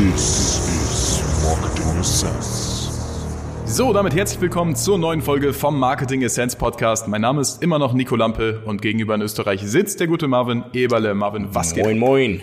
This 0.00 0.58
is 0.80 1.22
Marketing 1.44 2.00
Essence. 2.00 2.88
So, 3.66 3.92
damit 3.92 4.14
herzlich 4.14 4.40
willkommen 4.40 4.74
zur 4.74 4.96
neuen 4.96 5.20
Folge 5.20 5.52
vom 5.52 5.78
Marketing 5.78 6.22
Essence 6.22 6.56
Podcast. 6.56 7.06
Mein 7.06 7.20
Name 7.20 7.42
ist 7.42 7.62
immer 7.62 7.78
noch 7.78 7.92
Nico 7.92 8.16
Lampe 8.16 8.62
und 8.64 8.80
gegenüber 8.80 9.14
in 9.14 9.20
Österreich 9.20 9.60
sitzt 9.60 10.00
der 10.00 10.06
gute 10.06 10.26
Marvin 10.26 10.64
Eberle. 10.72 11.14
Marvin, 11.14 11.54
was 11.54 11.74
geht? 11.74 11.84
Moin, 11.84 11.98
moin. 11.98 12.40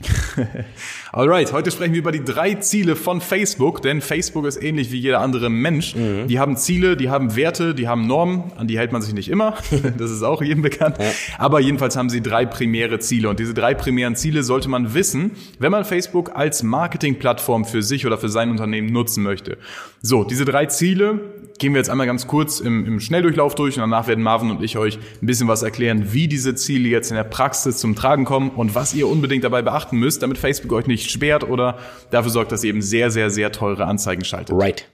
Alright, 1.12 1.52
heute 1.52 1.72
sprechen 1.72 1.92
wir 1.92 1.98
über 1.98 2.12
die 2.12 2.22
drei 2.22 2.54
Ziele 2.54 2.94
von 2.94 3.20
Facebook, 3.20 3.82
denn 3.82 4.00
Facebook 4.00 4.46
ist 4.46 4.62
ähnlich 4.62 4.92
wie 4.92 4.98
jeder 4.98 5.20
andere 5.20 5.50
Mensch. 5.50 5.96
Mhm. 5.96 6.28
Die 6.28 6.38
haben 6.38 6.56
Ziele, 6.56 6.96
die 6.96 7.10
haben 7.10 7.34
Werte, 7.34 7.74
die 7.74 7.88
haben 7.88 8.06
Normen, 8.06 8.52
an 8.56 8.68
die 8.68 8.78
hält 8.78 8.92
man 8.92 9.02
sich 9.02 9.12
nicht 9.12 9.28
immer. 9.28 9.54
Das 9.98 10.10
ist 10.10 10.22
auch 10.22 10.40
jedem 10.40 10.62
bekannt. 10.62 10.96
Aber 11.36 11.58
jedenfalls 11.58 11.96
haben 11.96 12.10
sie 12.10 12.22
drei 12.22 12.46
primäre 12.46 13.00
Ziele 13.00 13.28
und 13.28 13.40
diese 13.40 13.54
drei 13.54 13.74
primären 13.74 14.14
Ziele 14.14 14.44
sollte 14.44 14.68
man 14.68 14.94
wissen, 14.94 15.32
wenn 15.58 15.72
man 15.72 15.84
Facebook 15.84 16.36
als 16.36 16.62
Marketingplattform 16.62 17.64
für 17.64 17.82
sich 17.82 18.06
oder 18.06 18.16
für 18.16 18.28
sein 18.28 18.50
Unternehmen 18.50 18.92
nutzen 18.92 19.24
möchte. 19.24 19.58
So, 20.02 20.24
diese 20.24 20.46
drei 20.46 20.64
Ziele 20.66 21.20
gehen 21.58 21.74
wir 21.74 21.78
jetzt 21.78 21.90
einmal 21.90 22.06
ganz 22.06 22.26
kurz 22.26 22.58
im, 22.58 22.86
im 22.86 23.00
Schnelldurchlauf 23.00 23.54
durch 23.54 23.76
und 23.76 23.82
danach 23.82 24.08
werden 24.08 24.24
Marvin 24.24 24.50
und 24.50 24.62
ich 24.62 24.78
euch 24.78 24.98
ein 25.20 25.26
bisschen 25.26 25.46
was 25.46 25.62
erklären, 25.62 26.14
wie 26.14 26.26
diese 26.26 26.54
Ziele 26.54 26.88
jetzt 26.88 27.10
in 27.10 27.16
der 27.16 27.24
Praxis 27.24 27.76
zum 27.76 27.94
Tragen 27.94 28.24
kommen 28.24 28.48
und 28.48 28.74
was 28.74 28.94
ihr 28.94 29.06
unbedingt 29.08 29.44
dabei 29.44 29.60
beachten 29.60 29.98
müsst, 29.98 30.22
damit 30.22 30.38
Facebook 30.38 30.72
euch 30.72 30.86
nicht 30.86 31.10
sperrt 31.10 31.44
oder 31.44 31.78
dafür 32.10 32.30
sorgt, 32.30 32.50
dass 32.50 32.64
ihr 32.64 32.70
eben 32.70 32.80
sehr, 32.80 33.10
sehr, 33.10 33.28
sehr 33.28 33.52
teure 33.52 33.84
Anzeigen 33.84 34.24
schaltet. 34.24 34.56
Right. 34.58 34.86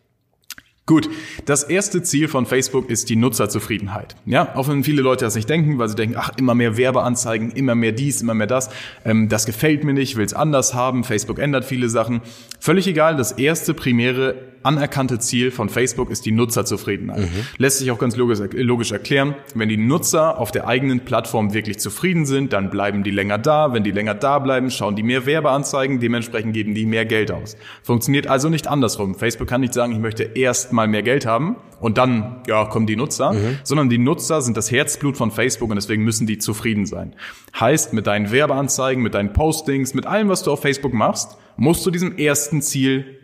Gut, 0.87 1.09
das 1.47 1.65
erste 1.65 2.03
Ziel 2.05 2.29
von 2.29 2.47
Facebook 2.47 2.89
ist 2.89 3.11
die 3.11 3.17
Nutzerzufriedenheit. 3.17 4.15
Ja, 4.25 4.55
auch 4.55 4.69
wenn 4.69 4.85
viele 4.85 5.03
Leute 5.03 5.25
das 5.25 5.35
nicht 5.35 5.51
denken, 5.51 5.79
weil 5.79 5.89
sie 5.89 5.97
denken, 5.97 6.15
ach, 6.17 6.31
immer 6.37 6.55
mehr 6.55 6.77
Werbeanzeigen, 6.77 7.51
immer 7.51 7.75
mehr 7.75 7.91
dies, 7.91 8.23
immer 8.23 8.35
mehr 8.35 8.47
das. 8.47 8.71
Ähm, 9.05 9.29
das 9.29 9.47
gefällt 9.47 9.83
mir 9.83 9.95
nicht, 9.95 10.17
will 10.17 10.25
es 10.25 10.33
anders 10.33 10.75
haben. 10.75 11.03
Facebook 11.03 11.41
ändert 11.41 11.65
viele 11.65 11.89
Sachen. 11.89 12.21
Völlig 12.61 12.87
egal, 12.87 13.17
das 13.17 13.33
erste 13.33 13.75
primäre 13.75 14.37
anerkannte 14.63 15.19
Ziel 15.19 15.51
von 15.51 15.69
Facebook 15.69 16.11
ist 16.11 16.27
die 16.27 16.33
Nutzerzufriedenheit. 16.33 17.29
Lässt 17.59 17.79
sich 17.79 17.91
auch 17.91 17.99
ganz 17.99 18.17
logisch, 18.17 18.39
logisch 18.53 18.93
erklären. 18.93 19.35
Wenn 19.55 19.69
die 19.69 19.77
Nutzer 19.77 20.39
auf 20.39 20.51
der 20.51 20.67
eigenen 20.67 21.01
Plattform 21.01 21.55
wirklich 21.55 21.79
zufrieden 21.79 22.27
sind, 22.27 22.53
dann 22.53 22.71
bleiben 22.71 23.03
die 23.03 23.11
länger 23.11 23.39
da. 23.39 23.73
Wenn 23.73 23.85
die 23.85 23.91
länger 23.91 24.15
da 24.15 24.39
bleiben, 24.39 24.71
schauen 24.71 24.97
die 24.97 25.03
mehr 25.03 25.27
Werbeanzeigen, 25.27 26.01
dementsprechend 26.01 26.55
geben 26.55 26.75
die 26.75 26.87
mehr 26.87 27.05
Geld 27.05 27.31
aus. 27.31 27.57
Funktioniert 27.83 28.27
also 28.27 28.49
nicht 28.49 28.67
andersrum. 28.67 29.15
Facebook 29.15 29.49
kann 29.49 29.61
nicht 29.61 29.75
sagen, 29.75 29.93
ich 29.93 29.99
möchte 29.99 30.23
erst 30.23 30.73
mal 30.73 30.89
mehr 30.89 31.03
Geld 31.03 31.27
haben 31.27 31.57
und 31.81 31.99
dann, 31.99 32.43
ja, 32.47 32.65
kommen 32.65 32.87
die 32.87 32.97
Nutzer, 32.97 33.35
sondern 33.63 33.89
die 33.89 33.99
Nutzer 33.99 34.41
sind 34.43 34.57
das 34.57 34.71
Herzblut 34.71 35.17
von 35.17 35.31
Facebook 35.31 35.71
und 35.71 35.77
deswegen 35.77 36.05
müssen 36.05 36.27
die 36.27 36.39
zufrieden 36.39 36.87
sein. 36.87 37.15
Heißt, 37.59 37.93
mit 37.93 38.07
deinen 38.07 38.31
Werbeanzeigen, 38.31 39.03
mit 39.03 39.15
deinen 39.15 39.33
Postings, 39.33 39.95
mit 39.95 40.07
allem, 40.07 40.29
was 40.29 40.43
du 40.43 40.53
auf 40.53 40.63
Facebook 40.63 40.95
machst, 40.95 41.37
musst 41.57 41.85
du 41.87 41.91
diesem 41.91 42.17
ersten 42.17 42.63
Ziel 42.63 43.19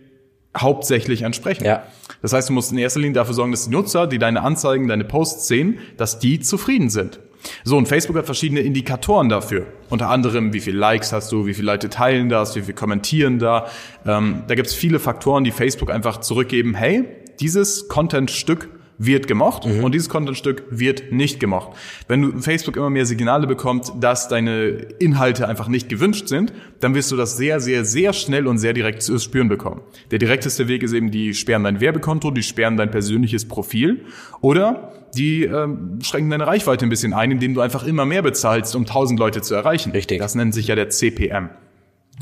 hauptsächlich 0.56 1.22
entsprechen. 1.22 1.64
Ja. 1.64 1.84
Das 2.20 2.32
heißt, 2.32 2.48
du 2.48 2.52
musst 2.52 2.72
in 2.72 2.78
erster 2.78 3.00
Linie 3.00 3.14
dafür 3.14 3.34
sorgen, 3.34 3.52
dass 3.52 3.64
die 3.64 3.70
Nutzer, 3.70 4.06
die 4.06 4.18
deine 4.18 4.42
Anzeigen, 4.42 4.88
deine 4.88 5.04
Posts 5.04 5.48
sehen, 5.48 5.78
dass 5.96 6.18
die 6.18 6.40
zufrieden 6.40 6.90
sind. 6.90 7.20
So, 7.64 7.76
und 7.76 7.88
Facebook 7.88 8.16
hat 8.16 8.26
verschiedene 8.26 8.60
Indikatoren 8.60 9.28
dafür. 9.28 9.66
Unter 9.90 10.08
anderem, 10.08 10.52
wie 10.52 10.60
viele 10.60 10.78
Likes 10.78 11.12
hast 11.12 11.32
du, 11.32 11.46
wie 11.46 11.54
viele 11.54 11.66
Leute 11.66 11.88
teilen 11.88 12.28
das, 12.28 12.54
wie 12.54 12.60
viele 12.60 12.74
kommentieren 12.74 13.38
da. 13.40 13.66
Ähm, 14.06 14.44
da 14.46 14.54
gibt 14.54 14.68
es 14.68 14.74
viele 14.74 15.00
Faktoren, 15.00 15.42
die 15.42 15.50
Facebook 15.50 15.90
einfach 15.90 16.20
zurückgeben, 16.20 16.74
hey, 16.74 17.04
dieses 17.40 17.88
Content-Stück 17.88 18.68
wird 19.04 19.26
gemocht 19.26 19.66
und 19.66 19.92
dieses 19.92 20.08
Contentstück 20.08 20.64
wird 20.70 21.12
nicht 21.12 21.40
gemocht. 21.40 21.76
Wenn 22.08 22.22
du 22.22 22.40
Facebook 22.40 22.76
immer 22.76 22.90
mehr 22.90 23.06
Signale 23.06 23.46
bekommt, 23.46 23.92
dass 24.00 24.28
deine 24.28 24.68
Inhalte 24.98 25.48
einfach 25.48 25.68
nicht 25.68 25.88
gewünscht 25.88 26.28
sind, 26.28 26.52
dann 26.80 26.94
wirst 26.94 27.10
du 27.10 27.16
das 27.16 27.36
sehr, 27.36 27.60
sehr, 27.60 27.84
sehr 27.84 28.12
schnell 28.12 28.46
und 28.46 28.58
sehr 28.58 28.72
direkt 28.72 29.02
zu 29.02 29.18
spüren 29.18 29.48
bekommen. 29.48 29.80
Der 30.10 30.18
direkteste 30.18 30.68
Weg 30.68 30.82
ist 30.82 30.92
eben, 30.92 31.10
die 31.10 31.34
sperren 31.34 31.64
dein 31.64 31.80
Werbekonto, 31.80 32.30
die 32.30 32.42
sperren 32.42 32.76
dein 32.76 32.90
persönliches 32.90 33.46
Profil 33.46 34.04
oder 34.40 34.92
die 35.14 35.44
ähm, 35.44 35.98
schränken 36.02 36.30
deine 36.30 36.46
Reichweite 36.46 36.86
ein 36.86 36.88
bisschen 36.88 37.12
ein, 37.12 37.30
indem 37.30 37.54
du 37.54 37.60
einfach 37.60 37.84
immer 37.84 38.06
mehr 38.06 38.22
bezahlst, 38.22 38.74
um 38.76 38.82
1000 38.82 39.18
Leute 39.18 39.42
zu 39.42 39.54
erreichen. 39.54 39.92
Richtig. 39.92 40.18
Das 40.18 40.34
nennt 40.34 40.54
sich 40.54 40.68
ja 40.68 40.74
der 40.74 40.88
CPM. 40.88 41.50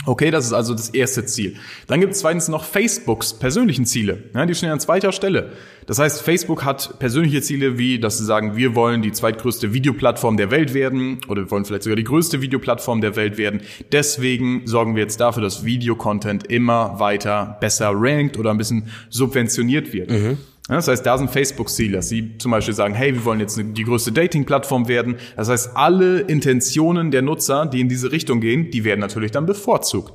Okay, 0.06 0.30
das 0.30 0.46
ist 0.46 0.52
also 0.52 0.72
das 0.72 0.88
erste 0.90 1.26
Ziel. 1.26 1.56
Dann 1.86 2.00
gibt 2.00 2.14
es 2.14 2.20
zweitens 2.20 2.48
noch 2.48 2.64
Facebooks 2.64 3.34
persönlichen 3.34 3.84
Ziele. 3.84 4.22
Ja, 4.34 4.46
die 4.46 4.54
stehen 4.54 4.70
an 4.70 4.80
zweiter 4.80 5.12
Stelle. 5.12 5.52
Das 5.86 5.98
heißt, 5.98 6.22
Facebook 6.22 6.64
hat 6.64 6.98
persönliche 6.98 7.42
Ziele 7.42 7.76
wie, 7.76 7.98
dass 7.98 8.16
sie 8.16 8.24
sagen, 8.24 8.56
wir 8.56 8.74
wollen 8.74 9.02
die 9.02 9.12
zweitgrößte 9.12 9.74
Videoplattform 9.74 10.36
der 10.36 10.50
Welt 10.50 10.72
werden 10.72 11.20
oder 11.28 11.42
wir 11.42 11.50
wollen 11.50 11.64
vielleicht 11.64 11.82
sogar 11.82 11.96
die 11.96 12.04
größte 12.04 12.40
Videoplattform 12.40 13.00
der 13.00 13.16
Welt 13.16 13.36
werden. 13.36 13.60
Deswegen 13.92 14.66
sorgen 14.66 14.94
wir 14.94 15.02
jetzt 15.02 15.20
dafür, 15.20 15.42
dass 15.42 15.64
Videocontent 15.64 16.46
immer 16.46 16.98
weiter 16.98 17.58
besser 17.60 17.90
rankt 17.92 18.38
oder 18.38 18.50
ein 18.50 18.58
bisschen 18.58 18.88
subventioniert 19.10 19.92
wird. 19.92 20.10
Ja, 20.10 20.30
Das 20.76 20.88
heißt, 20.88 21.04
da 21.04 21.18
sind 21.18 21.30
Facebook-Ziele, 21.30 21.96
dass 21.96 22.08
sie 22.08 22.38
zum 22.38 22.52
Beispiel 22.52 22.74
sagen, 22.74 22.94
hey, 22.94 23.12
wir 23.12 23.24
wollen 23.24 23.40
jetzt 23.40 23.60
die 23.60 23.84
größte 23.84 24.12
Dating-Plattform 24.12 24.86
werden. 24.88 25.16
Das 25.36 25.48
heißt, 25.48 25.76
alle 25.76 26.20
Intentionen 26.20 27.10
der 27.10 27.22
Nutzer, 27.22 27.66
die 27.66 27.80
in 27.80 27.88
diese 27.88 28.12
Richtung 28.12 28.40
gehen, 28.40 28.70
die 28.70 28.84
werden 28.84 29.00
natürlich 29.00 29.32
dann 29.32 29.46
bevorzugt. 29.46 30.12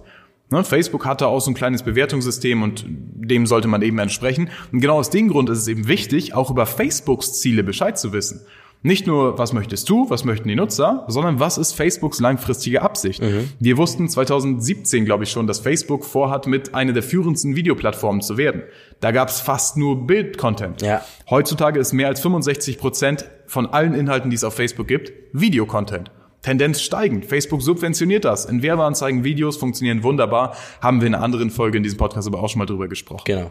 Ne, 0.52 0.64
Facebook 0.64 1.06
hat 1.06 1.22
da 1.22 1.26
auch 1.26 1.42
so 1.42 1.52
ein 1.52 1.56
kleines 1.56 1.84
Bewertungssystem 1.84 2.62
und 2.62 2.86
dem 2.88 3.48
sollte 3.48 3.68
man 3.68 3.82
eben 3.82 3.98
entsprechen. 3.98 4.50
Und 4.72 4.80
genau 4.80 4.98
aus 4.98 5.10
dem 5.10 5.28
Grund 5.28 5.50
ist 5.50 5.58
es 5.58 5.68
eben 5.68 5.88
wichtig, 5.88 6.36
auch 6.36 6.52
über 6.52 6.66
Facebooks 6.66 7.40
Ziele 7.40 7.64
Bescheid 7.64 7.98
zu 7.98 8.14
wissen. 8.14 8.42
Nicht 8.86 9.08
nur, 9.08 9.40
was 9.40 9.52
möchtest 9.52 9.90
du, 9.90 10.12
was 10.12 10.26
möchten 10.26 10.48
die 10.48 10.56
Nutzer, 10.56 11.06
sondern 11.08 11.40
was 11.40 11.58
ist 11.58 11.74
Facebooks 11.74 12.20
langfristige 12.20 12.84
Absicht. 12.84 13.20
Wir 13.60 13.78
wussten 13.78 14.08
2017, 14.08 15.06
glaube 15.06 15.24
ich 15.24 15.32
schon, 15.32 15.48
dass 15.48 15.60
Facebook 15.60 16.06
vorhat, 16.06 16.46
mit 16.46 16.76
einer 16.76 16.94
der 16.94 17.02
führendsten 17.02 17.56
Videoplattformen 17.56 18.22
zu 18.22 18.38
werden. 18.38 18.62
Da 19.00 19.10
gab 19.10 19.30
es 19.30 19.42
fast 19.42 19.76
nur 19.76 20.06
Bild-Content. 20.06 20.84
Ja. 20.84 21.02
Heutzutage 21.32 21.80
ist 21.80 21.94
mehr 21.94 22.10
als 22.10 22.20
65 22.20 22.78
Prozent 22.78 23.26
von 23.48 23.66
allen 23.66 23.96
Inhalten, 23.96 24.30
die 24.30 24.36
es 24.36 24.44
auf 24.44 24.54
Facebook 24.54 24.88
gibt, 24.88 25.14
Videocontent. 25.34 26.12
Tendenz 26.46 26.80
steigend. 26.82 27.26
Facebook 27.26 27.64
subventioniert 27.64 28.24
das. 28.24 28.46
In 28.46 28.62
Werbeanzeigen, 28.62 29.24
Videos 29.24 29.58
funktionieren 29.58 30.04
wunderbar. 30.04 30.56
Haben 30.80 31.02
wir 31.02 31.08
in 31.08 31.16
einer 31.16 31.24
anderen 31.24 31.50
Folge 31.50 31.78
in 31.78 31.84
diesem 31.84 31.98
Podcast 31.98 32.28
aber 32.28 32.40
auch 32.40 32.50
schon 32.50 32.60
mal 32.60 32.68
drüber 32.68 32.88
gesprochen. 32.88 33.24
Genau. 33.26 33.50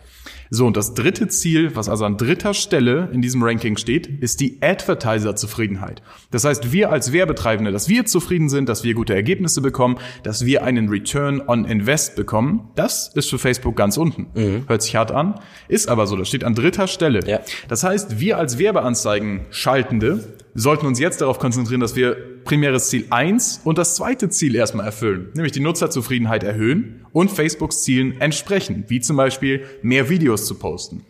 So, 0.54 0.68
und 0.68 0.76
das 0.76 0.94
dritte 0.94 1.26
Ziel, 1.26 1.74
was 1.74 1.88
also 1.88 2.04
an 2.04 2.16
dritter 2.16 2.54
Stelle 2.54 3.08
in 3.12 3.20
diesem 3.20 3.42
Ranking 3.42 3.76
steht, 3.76 4.06
ist 4.06 4.38
die 4.38 4.58
Advertiser-Zufriedenheit. 4.60 6.00
Das 6.30 6.44
heißt, 6.44 6.70
wir 6.70 6.92
als 6.92 7.12
Werbetreibende, 7.12 7.72
dass 7.72 7.88
wir 7.88 8.06
zufrieden 8.06 8.48
sind, 8.48 8.68
dass 8.68 8.84
wir 8.84 8.94
gute 8.94 9.16
Ergebnisse 9.16 9.60
bekommen, 9.60 9.98
dass 10.22 10.46
wir 10.46 10.62
einen 10.62 10.88
Return 10.88 11.42
on 11.44 11.64
Invest 11.64 12.14
bekommen, 12.14 12.68
das 12.76 13.10
ist 13.16 13.30
für 13.30 13.38
Facebook 13.40 13.74
ganz 13.74 13.96
unten. 13.96 14.28
Hört 14.68 14.82
sich 14.82 14.94
hart 14.94 15.10
an, 15.10 15.40
ist 15.66 15.88
aber 15.88 16.06
so, 16.06 16.14
das 16.14 16.28
steht 16.28 16.44
an 16.44 16.54
dritter 16.54 16.86
Stelle. 16.86 17.26
Ja. 17.26 17.40
Das 17.66 17.82
heißt, 17.82 18.20
wir 18.20 18.38
als 18.38 18.56
Werbeanzeigen-Schaltende 18.56 20.36
sollten 20.54 20.86
uns 20.86 21.00
jetzt 21.00 21.20
darauf 21.20 21.38
konzentrieren, 21.38 21.80
dass 21.80 21.96
wir 21.96 22.16
primäres 22.44 22.88
Ziel 22.88 23.06
1 23.10 23.62
und 23.64 23.78
das 23.78 23.96
zweite 23.96 24.28
Ziel 24.28 24.54
erstmal 24.54 24.86
erfüllen, 24.86 25.30
nämlich 25.34 25.52
die 25.52 25.60
Nutzerzufriedenheit 25.60 26.44
erhöhen 26.44 27.06
und 27.12 27.30
Facebooks 27.30 27.82
Zielen 27.82 28.20
entsprechen, 28.20 28.84
wie 28.88 29.00
zum 29.00 29.16
Beispiel 29.16 29.64
mehr 29.82 30.08
Videos 30.08 30.43
zu 30.44 30.54
posten. 30.54 31.04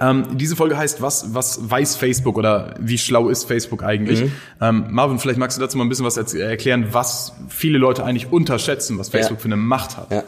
Ähm, 0.00 0.38
diese 0.38 0.54
Folge 0.54 0.76
heißt, 0.76 1.02
was, 1.02 1.34
was 1.34 1.58
weiß 1.68 1.96
Facebook 1.96 2.36
oder 2.38 2.74
wie 2.78 2.98
schlau 2.98 3.28
ist 3.28 3.44
Facebook 3.44 3.82
eigentlich? 3.82 4.30
Ähm, 4.60 4.86
Marvin, 4.90 5.18
vielleicht 5.18 5.38
magst 5.38 5.56
du 5.58 5.60
dazu 5.60 5.76
mal 5.76 5.84
ein 5.84 5.88
bisschen 5.88 6.04
was 6.04 6.16
erklären, 6.16 6.88
was 6.92 7.32
viele 7.48 7.78
Leute 7.78 8.04
eigentlich 8.04 8.30
unterschätzen, 8.30 8.98
was 8.98 9.08
Facebook 9.08 9.38
Ja. 9.38 9.42
für 9.42 9.48
eine 9.48 9.56
Macht 9.56 9.96
hat. 9.96 10.12
Ja. 10.12 10.24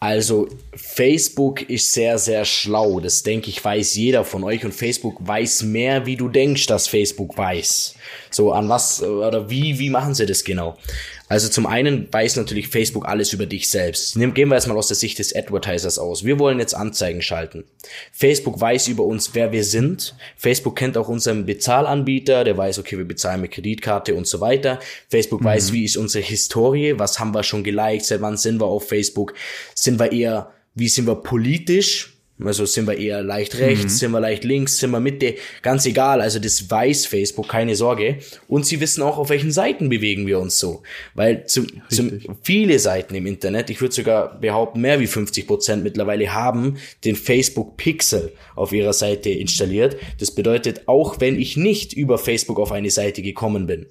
Also 0.00 0.48
Facebook 0.76 1.68
ist 1.68 1.92
sehr, 1.92 2.18
sehr 2.18 2.44
schlau. 2.44 3.00
Das 3.00 3.24
denke 3.24 3.48
ich, 3.50 3.64
weiß 3.64 3.96
jeder 3.96 4.24
von 4.24 4.44
euch. 4.44 4.64
Und 4.64 4.72
Facebook 4.72 5.16
weiß 5.26 5.64
mehr, 5.64 6.06
wie 6.06 6.16
du 6.16 6.28
denkst, 6.28 6.66
dass 6.66 6.86
Facebook 6.86 7.36
weiß. 7.36 7.94
So, 8.30 8.52
an 8.52 8.68
was 8.68 9.02
oder 9.02 9.50
wie, 9.50 9.78
wie 9.80 9.90
machen 9.90 10.14
sie 10.14 10.26
das 10.26 10.44
genau? 10.44 10.76
Also 11.30 11.48
zum 11.48 11.66
einen 11.66 12.10
weiß 12.10 12.36
natürlich 12.36 12.68
Facebook 12.68 13.06
alles 13.06 13.32
über 13.34 13.44
dich 13.46 13.68
selbst. 13.68 14.16
Nehmen- 14.16 14.32
Gehen 14.34 14.48
wir 14.48 14.54
erstmal 14.54 14.78
aus 14.78 14.88
der 14.88 14.96
Sicht 14.96 15.18
des 15.18 15.34
Advertisers 15.34 15.98
aus. 15.98 16.24
Wir 16.24 16.38
wollen 16.38 16.58
jetzt 16.58 16.74
Anzeigen 16.74 17.20
schalten. 17.20 17.64
Facebook 18.12 18.60
weiß 18.60 18.88
über 18.88 19.04
uns, 19.04 19.30
wer 19.34 19.52
wir 19.52 19.64
sind. 19.64 20.14
Facebook 20.36 20.76
kennt 20.76 20.96
auch 20.96 21.08
unseren 21.08 21.44
Bezahlanbieter, 21.44 22.44
der 22.44 22.56
weiß, 22.56 22.78
okay, 22.78 22.96
wir 22.96 23.04
bezahlen 23.06 23.42
mit 23.42 23.50
Kreditkarte 23.50 24.14
und 24.14 24.26
so 24.26 24.40
weiter. 24.40 24.80
Facebook 25.10 25.44
weiß, 25.44 25.72
wie 25.72 25.84
ist 25.84 25.96
unsere 25.96 26.24
Historie, 26.24 26.94
was 26.98 27.18
haben 27.20 27.34
wir 27.34 27.42
schon 27.42 27.62
geliked, 27.62 28.04
seit 28.06 28.20
wann 28.22 28.36
sind 28.36 28.60
wir 28.60 28.66
auf 28.66 28.88
Facebook, 28.88 29.34
sind 29.74 29.98
wir 30.00 30.12
eher, 30.12 30.50
wie 30.74 30.88
sind 30.88 31.06
wir 31.06 31.16
politisch, 31.16 32.14
also 32.44 32.66
sind 32.66 32.86
wir 32.86 32.96
eher 32.96 33.22
leicht 33.22 33.58
rechts, 33.58 33.98
sind 33.98 34.12
wir 34.12 34.20
leicht 34.20 34.44
links, 34.44 34.78
sind 34.78 34.90
wir 34.90 35.00
Mitte, 35.00 35.34
ganz 35.62 35.86
egal. 35.86 36.20
Also 36.20 36.38
das 36.38 36.70
weiß 36.70 37.06
Facebook, 37.06 37.48
keine 37.48 37.74
Sorge. 37.74 38.18
Und 38.46 38.64
sie 38.64 38.80
wissen 38.80 39.02
auch, 39.02 39.18
auf 39.18 39.30
welchen 39.30 39.50
Seiten 39.50 39.88
bewegen 39.88 40.26
wir 40.26 40.38
uns 40.38 40.58
so. 40.58 40.82
Weil 41.14 41.46
zu, 41.46 41.66
zum, 41.88 42.20
viele 42.42 42.78
Seiten 42.78 43.14
im 43.14 43.26
Internet, 43.26 43.70
ich 43.70 43.80
würde 43.80 43.94
sogar 43.94 44.38
behaupten, 44.38 44.80
mehr 44.80 45.00
wie 45.00 45.06
50 45.06 45.46
Prozent 45.46 45.82
mittlerweile 45.82 46.32
haben 46.32 46.78
den 47.04 47.16
Facebook 47.16 47.76
Pixel 47.76 48.32
auf 48.54 48.72
ihrer 48.72 48.92
Seite 48.92 49.30
installiert. 49.30 49.96
Das 50.20 50.30
bedeutet, 50.30 50.82
auch 50.86 51.20
wenn 51.20 51.38
ich 51.40 51.56
nicht 51.56 51.92
über 51.92 52.18
Facebook 52.18 52.60
auf 52.60 52.72
eine 52.72 52.90
Seite 52.90 53.22
gekommen 53.22 53.66
bin, 53.66 53.86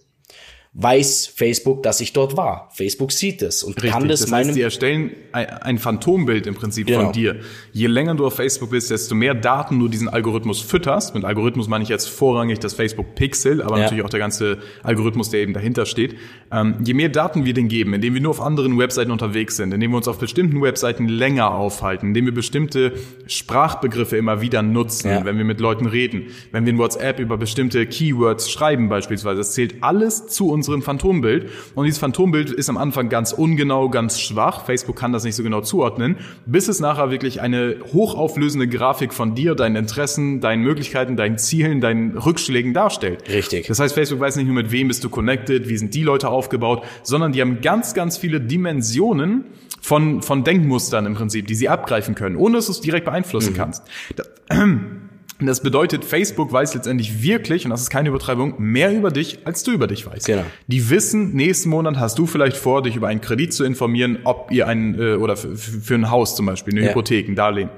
weiß 0.80 1.26
Facebook, 1.36 1.82
dass 1.82 2.02
ich 2.02 2.14
dort 2.14 2.38
war. 2.38 2.70
Facebook 2.72 3.12
sieht 3.12 3.42
es 3.42 3.64
und 3.64 3.78
Richtig. 3.78 3.92
kann 3.92 4.08
das, 4.08 4.20
das 4.22 4.30
meinem 4.30 4.50
heißt, 4.50 4.58
die 4.58 4.62
erstellen 4.62 5.12
ein, 5.32 5.80
Phantombild 5.80 6.46
im 6.46 6.54
Prinzip 6.54 6.86
Genau. 6.86 7.06
von 7.06 7.14
dir. 7.14 7.38
Je 7.74 7.88
länger 7.88 8.14
du 8.14 8.28
auf 8.28 8.36
Facebook 8.36 8.70
bist, 8.70 8.92
desto 8.92 9.16
mehr 9.16 9.34
Daten 9.34 9.80
du 9.80 9.88
diesen 9.88 10.08
Algorithmus 10.08 10.62
fütterst. 10.62 11.16
Mit 11.16 11.26
Algorithmus 11.26 11.68
meine 11.68 11.84
ich 11.84 11.90
jetzt 11.90 12.08
vorrangig 12.08 12.60
das 12.60 12.76
Facebook 12.76 13.16
Pixel, 13.16 13.64
aber 13.64 13.78
Ja. 13.78 13.84
natürlich 13.86 14.04
auch 14.06 14.10
der 14.10 14.20
ganze 14.20 14.60
Algorithmus, 14.84 15.32
der 15.32 15.40
eben 15.40 15.54
dahinter 15.54 15.88
steht. 15.88 16.16
Ähm, 16.52 16.76
je 16.84 16.94
mehr 16.94 17.10
Daten 17.10 17.44
wir 17.44 17.56
denen 17.56 17.70
geben, 17.70 17.96
indem 17.96 18.14
wir 18.14 18.22
nur 18.22 18.30
auf 18.32 18.42
anderen 18.42 18.78
Webseiten 18.78 19.10
unterwegs 19.10 19.58
sind, 19.58 19.74
indem 19.74 19.92
wir 19.92 19.98
uns 19.98 20.08
auf 20.08 20.20
bestimmten 20.20 20.62
Webseiten 20.62 21.08
länger 21.08 21.56
aufhalten, 21.56 22.10
indem 22.10 22.26
wir 22.26 22.34
bestimmte 22.36 22.94
Sprachbegriffe 23.26 24.18
immer 24.18 24.42
wieder 24.42 24.62
nutzen, 24.62 25.10
Ja. 25.10 25.26
wenn 25.26 25.38
wir 25.38 25.46
mit 25.46 25.60
Leuten 25.60 25.86
reden, 25.88 26.28
wenn 26.52 26.66
wir 26.66 26.72
in 26.74 26.78
WhatsApp 26.78 27.20
über 27.20 27.38
bestimmte 27.38 27.86
Keywords 27.86 28.50
schreiben 28.52 28.90
beispielsweise. 28.90 29.38
Das 29.40 29.54
zählt 29.54 29.76
alles 29.82 30.28
zu 30.28 30.50
unserem 30.68 30.82
Phantombild. 30.82 31.50
Und 31.76 31.86
dieses 31.86 32.00
Phantombild 32.00 32.52
ist 32.52 32.70
am 32.70 32.78
Anfang 32.78 33.10
ganz 33.10 33.32
ungenau, 33.32 33.90
ganz 33.90 34.20
schwach. 34.20 34.66
Facebook 34.66 34.96
kann 34.96 35.14
das 35.14 35.24
nicht 35.24 35.36
so 35.36 35.44
genau 35.44 35.62
zuordnen, 35.62 36.18
bis 36.46 36.68
es 36.68 36.80
nachher 36.80 37.12
wirklich 37.12 37.42
eine 37.42 37.78
hochauflösende 37.94 38.68
Grafik 38.68 39.14
von 39.14 39.36
dir, 39.36 39.56
deinen 39.56 39.76
Interessen, 39.76 40.42
deinen 40.42 40.64
Möglichkeiten, 40.64 41.16
deinen 41.16 41.38
Zielen, 41.38 41.82
deinen 41.82 42.18
Rückschlägen 42.18 42.74
darstellt. 42.74 43.28
Richtig. 43.30 43.68
Das 43.68 43.80
heißt, 43.80 43.94
Facebook 43.94 44.20
weiß 44.20 44.36
nicht 44.36 44.48
nur, 44.48 44.56
mit 44.56 44.72
wem 44.72 44.88
bist 44.88 45.04
du 45.04 45.10
connected, 45.10 45.70
wie 45.70 45.78
sind 45.78 45.94
die 45.94 46.04
Leute 46.04 46.30
aufgebaut, 46.30 46.84
sondern 47.04 47.32
die 47.32 47.42
haben 47.42 47.62
ganz, 47.62 47.94
ganz 47.94 48.18
viele 48.18 48.42
Dimensionen 48.42 49.46
von, 49.82 50.22
von 50.22 50.44
Denkmustern 50.44 51.06
im 51.06 51.14
Prinzip, 51.14 51.48
die 51.48 51.56
sie 51.56 51.70
abgreifen 51.70 52.16
können, 52.16 52.36
ohne 52.36 52.58
dass 52.58 52.66
du 52.66 52.74
es 52.74 52.82
direkt 52.82 53.06
beeinflussen 53.06 53.54
kannst. 53.54 53.84
Das, 54.16 54.28
das 55.46 55.62
bedeutet, 55.62 56.04
Facebook 56.04 56.52
weiß 56.52 56.74
letztendlich 56.74 57.22
wirklich, 57.22 57.66
und 57.66 57.70
das 57.70 57.82
ist 57.82 57.90
keine 57.92 58.10
Übertreibung, 58.10 58.56
mehr 58.58 58.92
über 58.92 59.12
dich, 59.12 59.40
als 59.46 59.62
du 59.64 59.72
über 59.72 59.86
dich 59.86 60.06
weißt. 60.08 60.26
Genau. 60.26 60.44
Die 60.66 60.90
wissen, 60.90 61.34
nächsten 61.36 61.70
Monat 61.70 61.98
hast 61.98 62.18
du 62.18 62.26
vielleicht 62.26 62.58
vor, 62.58 62.82
dich 62.82 62.96
über 62.96 63.08
einen 63.08 63.22
Kredit 63.22 63.54
zu 63.54 63.64
informieren, 63.64 64.18
ob 64.24 64.52
ihr 64.52 64.68
ein, 64.68 65.00
äh, 65.00 65.14
oder 65.14 65.38
für, 65.38 65.56
für 65.56 65.94
ein 65.96 66.10
Haus 66.10 66.36
zum 66.36 66.48
Beispiel, 66.48 66.74
eine 66.74 66.86
Ja. 66.86 66.90
Hypothek, 66.90 67.28
ein 67.28 67.36
Darlehen. 67.36 67.70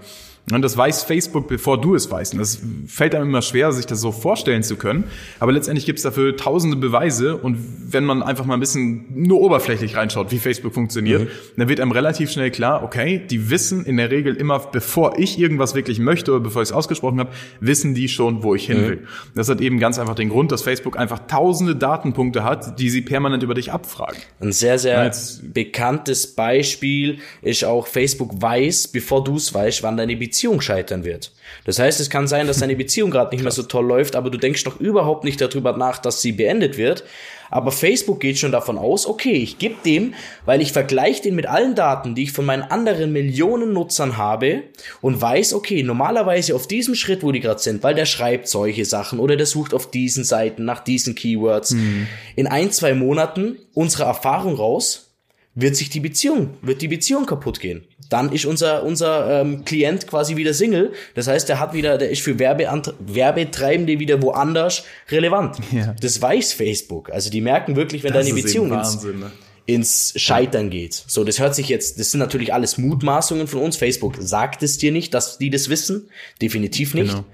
Und 0.52 0.64
das 0.64 0.76
weiß 0.76 1.04
Facebook, 1.04 1.48
bevor 1.48 1.80
du 1.80 1.94
es 1.94 2.10
weißt. 2.10 2.34
Und 2.34 2.40
das 2.40 2.60
fällt 2.88 3.14
einem 3.14 3.30
immer 3.30 3.42
schwer, 3.44 3.72
sich 3.72 3.86
das 3.86 4.02
so 4.02 4.12
vorstellen 4.12 4.64
zu 4.64 4.78
können. 4.78 5.04
Aber 5.40 5.52
letztendlich 5.52 5.86
gibt 5.86 6.00
es 6.00 6.04
dafür 6.04 6.36
tausende 6.36 6.76
Beweise. 6.76 7.38
Und 7.38 7.58
wenn 7.92 8.04
man 8.04 8.24
einfach 8.24 8.46
mal 8.46 8.56
ein 8.56 8.60
bisschen 8.60 9.06
nur 9.14 9.42
oberflächlich 9.42 9.96
reinschaut, 9.96 10.32
wie 10.32 10.40
Facebook 10.40 10.74
funktioniert, 10.74 11.30
dann 11.56 11.70
wird 11.70 11.80
einem 11.80 11.92
relativ 11.92 12.32
schnell 12.32 12.50
klar, 12.50 12.84
okay, 12.84 13.22
die 13.30 13.52
wissen 13.52 13.86
in 13.86 13.98
der 13.98 14.10
Regel 14.10 14.36
immer, 14.36 14.58
bevor 14.60 15.20
ich 15.20 15.38
irgendwas 15.40 15.76
wirklich 15.76 16.00
möchte 16.00 16.32
oder 16.32 16.40
bevor 16.40 16.64
ich 16.64 16.70
es 16.70 16.74
ausgesprochen 16.74 17.20
habe, 17.20 17.30
wissen 17.60 17.94
die 17.94 18.10
schon, 18.10 18.42
wo 18.42 18.56
ich 18.56 18.66
hin 18.66 18.88
will. 18.88 19.08
Das 19.36 19.50
hat 19.50 19.62
eben 19.62 19.80
ganz 19.80 20.00
einfach 20.00 20.16
den 20.16 20.30
Grund, 20.30 20.52
dass 20.52 20.64
Facebook 20.64 20.98
einfach 20.98 21.20
tausende 21.28 21.76
Datenpunkte 21.76 22.44
hat, 22.44 22.80
die 22.80 22.90
sie 22.90 23.02
permanent 23.02 23.44
über 23.44 23.54
dich 23.54 23.72
abfragen. 23.72 24.18
Ein 24.40 24.52
sehr, 24.52 24.80
sehr 24.80 25.04
jetzt- 25.06 25.54
bekanntes 25.54 26.28
Beispiel 26.28 27.20
ist 27.44 27.64
auch, 27.64 27.86
Facebook 27.86 28.42
weiß, 28.42 28.88
bevor 28.88 29.24
du 29.24 29.36
es 29.36 29.54
weißt, 29.54 29.84
wann 29.84 29.96
deine 29.98 30.16
Beziehung 30.16 30.39
scheitern 30.62 31.04
wird. 31.04 31.32
Das 31.66 31.80
heißt, 31.80 32.00
es 32.00 32.10
kann 32.10 32.28
sein, 32.28 32.48
dass 32.48 32.60
deine 32.60 32.76
Beziehung 32.76 33.12
gerade 33.12 33.36
nicht 33.36 33.44
mehr 33.44 33.52
so 33.52 33.64
toll 33.64 33.86
läuft, 33.86 34.16
aber 34.16 34.30
du 34.30 34.38
denkst 34.38 34.66
noch 34.66 34.80
überhaupt 34.80 35.24
nicht 35.24 35.42
darüber 35.42 35.76
nach, 35.76 36.00
dass 36.00 36.22
sie 36.22 36.32
beendet 36.32 36.78
wird. 36.78 37.04
Aber 37.52 37.72
Facebook 37.72 38.20
geht 38.20 38.38
schon 38.38 38.52
davon 38.52 38.78
aus, 38.78 39.08
okay, 39.08 39.34
ich 39.34 39.58
gebe 39.58 39.76
dem, 39.84 40.14
weil 40.46 40.62
ich 40.62 40.72
vergleiche 40.72 41.24
den 41.24 41.36
mit 41.36 41.48
allen 41.48 41.74
Daten, 41.74 42.14
die 42.14 42.24
ich 42.24 42.32
von 42.32 42.46
meinen 42.46 42.64
anderen 42.64 43.12
Millionen 43.12 43.74
Nutzern 43.74 44.18
habe 44.18 44.64
und 45.02 45.20
weiß, 45.20 45.54
okay, 45.54 45.82
normalerweise 45.82 46.56
auf 46.56 46.68
diesem 46.68 46.94
Schritt, 46.96 47.24
wo 47.24 47.32
die 47.32 47.40
gerade 47.40 47.60
sind, 47.60 47.82
weil 47.82 47.96
der 47.96 48.06
schreibt 48.06 48.48
solche 48.48 48.86
Sachen 48.86 49.20
oder 49.20 49.36
der 49.36 49.48
sucht 49.48 49.74
auf 49.74 49.90
diesen 49.90 50.24
Seiten 50.24 50.64
nach 50.64 50.84
diesen 50.84 51.16
Keywords, 51.16 51.76
in 52.36 52.48
ein, 52.48 52.72
zwei 52.72 52.94
Monaten 52.94 53.58
unserer 53.74 54.06
Erfahrung 54.06 54.56
raus, 54.56 55.09
wird 55.62 55.76
sich 55.76 55.90
die 55.90 56.00
Beziehung, 56.00 56.52
wird 56.62 56.82
die 56.82 56.88
Beziehung 56.88 57.26
kaputt 57.26 57.60
gehen. 57.60 57.86
Dann 58.10 58.32
ist 58.32 58.46
unser, 58.46 58.84
unser 58.84 59.42
ähm, 59.42 59.66
Klient 59.66 60.08
quasi 60.08 60.36
wieder 60.36 60.54
Single. 60.54 60.94
Das 61.16 61.28
heißt, 61.28 61.48
der 61.48 61.60
hat 61.60 61.74
wieder, 61.74 61.98
der 61.98 62.10
ist 62.10 62.22
für 62.22 62.40
Werbeant 62.40 62.94
Werbetreibende 63.00 64.00
wieder 64.00 64.22
woanders 64.22 64.84
relevant. 65.10 65.58
Ja. 65.72 65.96
Das 66.02 66.20
weiß 66.20 66.54
Facebook. 66.54 67.12
Also 67.12 67.30
die 67.30 67.42
merken 67.42 67.76
wirklich, 67.76 68.04
wenn 68.04 68.12
deine 68.12 68.30
ist 68.30 68.36
Beziehung 68.36 68.74
ins, 68.74 69.04
ne? 69.04 69.32
ins 69.68 70.14
Scheitern 70.16 70.72
geht. 70.72 71.04
So, 71.06 71.24
das 71.24 71.40
hört 71.40 71.54
sich 71.54 71.70
jetzt, 71.70 72.00
das 72.00 72.10
sind 72.10 72.20
natürlich 72.20 72.54
alles 72.54 72.80
Mutmaßungen 72.80 73.48
von 73.48 73.62
uns. 73.62 73.78
Facebook 73.78 74.18
sagt 74.20 74.64
es 74.64 74.80
dir 74.80 74.92
nicht, 74.92 75.14
dass 75.14 75.38
die 75.38 75.52
das 75.52 75.70
wissen. 75.70 76.10
Definitiv 76.42 76.96
nicht. 76.96 77.12
Genau. 77.12 77.26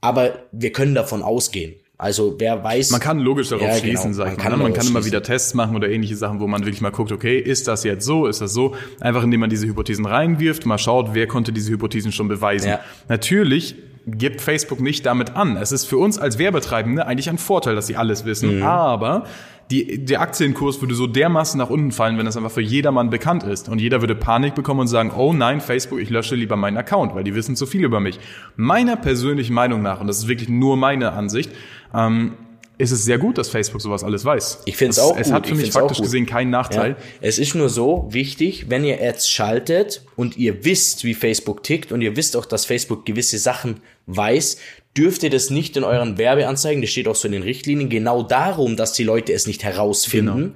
Aber 0.00 0.46
wir 0.50 0.72
können 0.72 0.96
davon 0.96 1.22
ausgehen. 1.22 1.74
Also 2.00 2.34
wer 2.38 2.64
weiß. 2.64 2.90
Man 2.90 3.00
kann 3.00 3.18
logisch 3.18 3.50
darauf 3.50 3.66
Ja, 3.68 3.74
schließen, 3.76 4.12
genau. 4.12 4.24
sag 4.24 4.32
ich 4.32 4.36
Man 4.36 4.36
mal. 4.38 4.42
kann 4.42 4.52
ne? 4.52 4.56
Man 4.64 4.72
darauf 4.72 4.78
kann 4.86 4.86
immer 4.96 5.04
wieder 5.04 5.22
Tests 5.22 5.54
machen 5.54 5.76
oder 5.76 5.88
ähnliche 5.90 6.16
Sachen, 6.16 6.40
wo 6.40 6.46
man 6.46 6.62
wirklich 6.64 6.80
mal 6.80 6.90
guckt, 6.90 7.12
okay, 7.12 7.38
ist 7.38 7.68
das 7.68 7.84
jetzt 7.84 8.04
so, 8.06 8.26
ist 8.26 8.40
das 8.40 8.54
so? 8.54 8.74
Einfach 9.00 9.22
indem 9.22 9.40
man 9.40 9.50
diese 9.50 9.66
Hypothesen 9.66 10.06
reinwirft, 10.06 10.64
mal 10.66 10.78
schaut, 10.78 11.10
wer 11.12 11.26
konnte 11.26 11.52
diese 11.52 11.70
Hypothesen 11.72 12.10
schon 12.12 12.28
beweisen. 12.28 12.68
Ja. 12.70 12.80
Natürlich 13.08 13.74
gibt 14.06 14.40
Facebook 14.40 14.80
nicht 14.80 15.04
damit 15.04 15.36
an. 15.36 15.56
Es 15.56 15.72
ist 15.72 15.84
für 15.84 15.98
uns 15.98 16.18
als 16.18 16.38
Werbetreibende 16.38 17.06
eigentlich 17.06 17.28
ein 17.28 17.36
Vorteil, 17.38 17.74
dass 17.74 17.86
sie 17.86 17.96
alles 17.96 18.24
wissen, 18.24 18.56
Mhm. 18.56 18.62
aber 18.62 19.26
die, 19.70 20.04
der 20.04 20.20
Aktienkurs 20.20 20.80
würde 20.80 20.94
so 20.94 21.06
dermaßen 21.06 21.56
nach 21.56 21.70
unten 21.70 21.92
fallen, 21.92 22.18
wenn 22.18 22.26
das 22.26 22.36
einfach 22.36 22.50
für 22.50 22.60
jedermann 22.60 23.10
bekannt 23.10 23.44
ist. 23.44 23.68
Und 23.68 23.80
jeder 23.80 24.00
würde 24.00 24.16
Panik 24.16 24.54
bekommen 24.54 24.80
und 24.80 24.88
sagen, 24.88 25.12
oh 25.16 25.32
nein, 25.32 25.60
Facebook, 25.60 26.00
ich 26.00 26.10
lösche 26.10 26.34
lieber 26.34 26.56
meinen 26.56 26.76
Account, 26.76 27.14
weil 27.14 27.22
die 27.22 27.34
wissen 27.34 27.54
zu 27.54 27.66
viel 27.66 27.84
über 27.84 28.00
mich. 28.00 28.18
Meiner 28.56 28.96
persönlichen 28.96 29.54
Meinung 29.54 29.82
nach, 29.82 30.00
und 30.00 30.08
das 30.08 30.18
ist 30.18 30.28
wirklich 30.28 30.48
nur 30.48 30.76
meine 30.76 31.12
Ansicht, 31.12 31.52
ähm, 31.94 32.32
ist 32.80 32.90
es 32.90 33.04
sehr 33.04 33.18
gut, 33.18 33.38
dass 33.38 33.48
Facebook 33.48 33.80
sowas 33.80 34.02
alles 34.02 34.24
weiß. 34.24 34.60
Ich 34.64 34.76
find's 34.76 34.96
Es- 34.96 35.02
auch 35.02 35.16
Es 35.16 35.30
hat 35.30 35.46
für 35.46 35.54
Ich 35.54 35.60
mich 35.60 35.72
faktisch 35.72 35.98
gesehen 36.00 36.26
keinen 36.26 36.50
Nachteil. 36.50 36.90
Ja. 36.92 36.96
Es 37.20 37.38
ist 37.38 37.54
nur 37.54 37.68
so 37.68 38.08
wichtig, 38.10 38.66
wenn 38.68 38.84
ihr 38.84 39.00
Ads 39.00 39.28
schaltet 39.28 40.02
und 40.16 40.36
ihr 40.36 40.64
wisst, 40.64 41.04
wie 41.04 41.14
Facebook 41.14 41.62
tickt 41.62 41.92
und 41.92 42.00
ihr 42.00 42.16
wisst 42.16 42.36
auch, 42.36 42.46
dass 42.46 42.64
Facebook 42.64 43.04
gewisse 43.06 43.38
Sachen 43.38 43.80
weiß, 44.06 44.56
dürft 44.96 45.22
ihr 45.22 45.30
das 45.30 45.50
nicht 45.50 45.76
in 45.76 45.84
euren 45.84 46.18
Werbeanzeigen, 46.18 46.80
das 46.82 46.90
steht 46.90 47.06
auch 47.06 47.14
so 47.14 47.26
in 47.28 47.32
den 47.32 47.42
Richtlinien, 47.42 47.88
genau 47.90 48.22
darum, 48.22 48.76
dass 48.76 48.92
die 48.92 49.04
Leute 49.04 49.32
es 49.32 49.46
nicht 49.46 49.62
herausfinden, 49.62 50.36
Genau. 50.36 50.54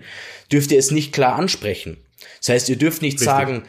dürft 0.51 0.73
ihr 0.73 0.79
es 0.79 0.91
nicht 0.91 1.13
klar 1.13 1.37
ansprechen. 1.37 1.99
Das 2.41 2.49
heißt, 2.49 2.69
ihr 2.69 2.77
dürft 2.77 3.01
nicht 3.03 3.21
sagen, 3.21 3.63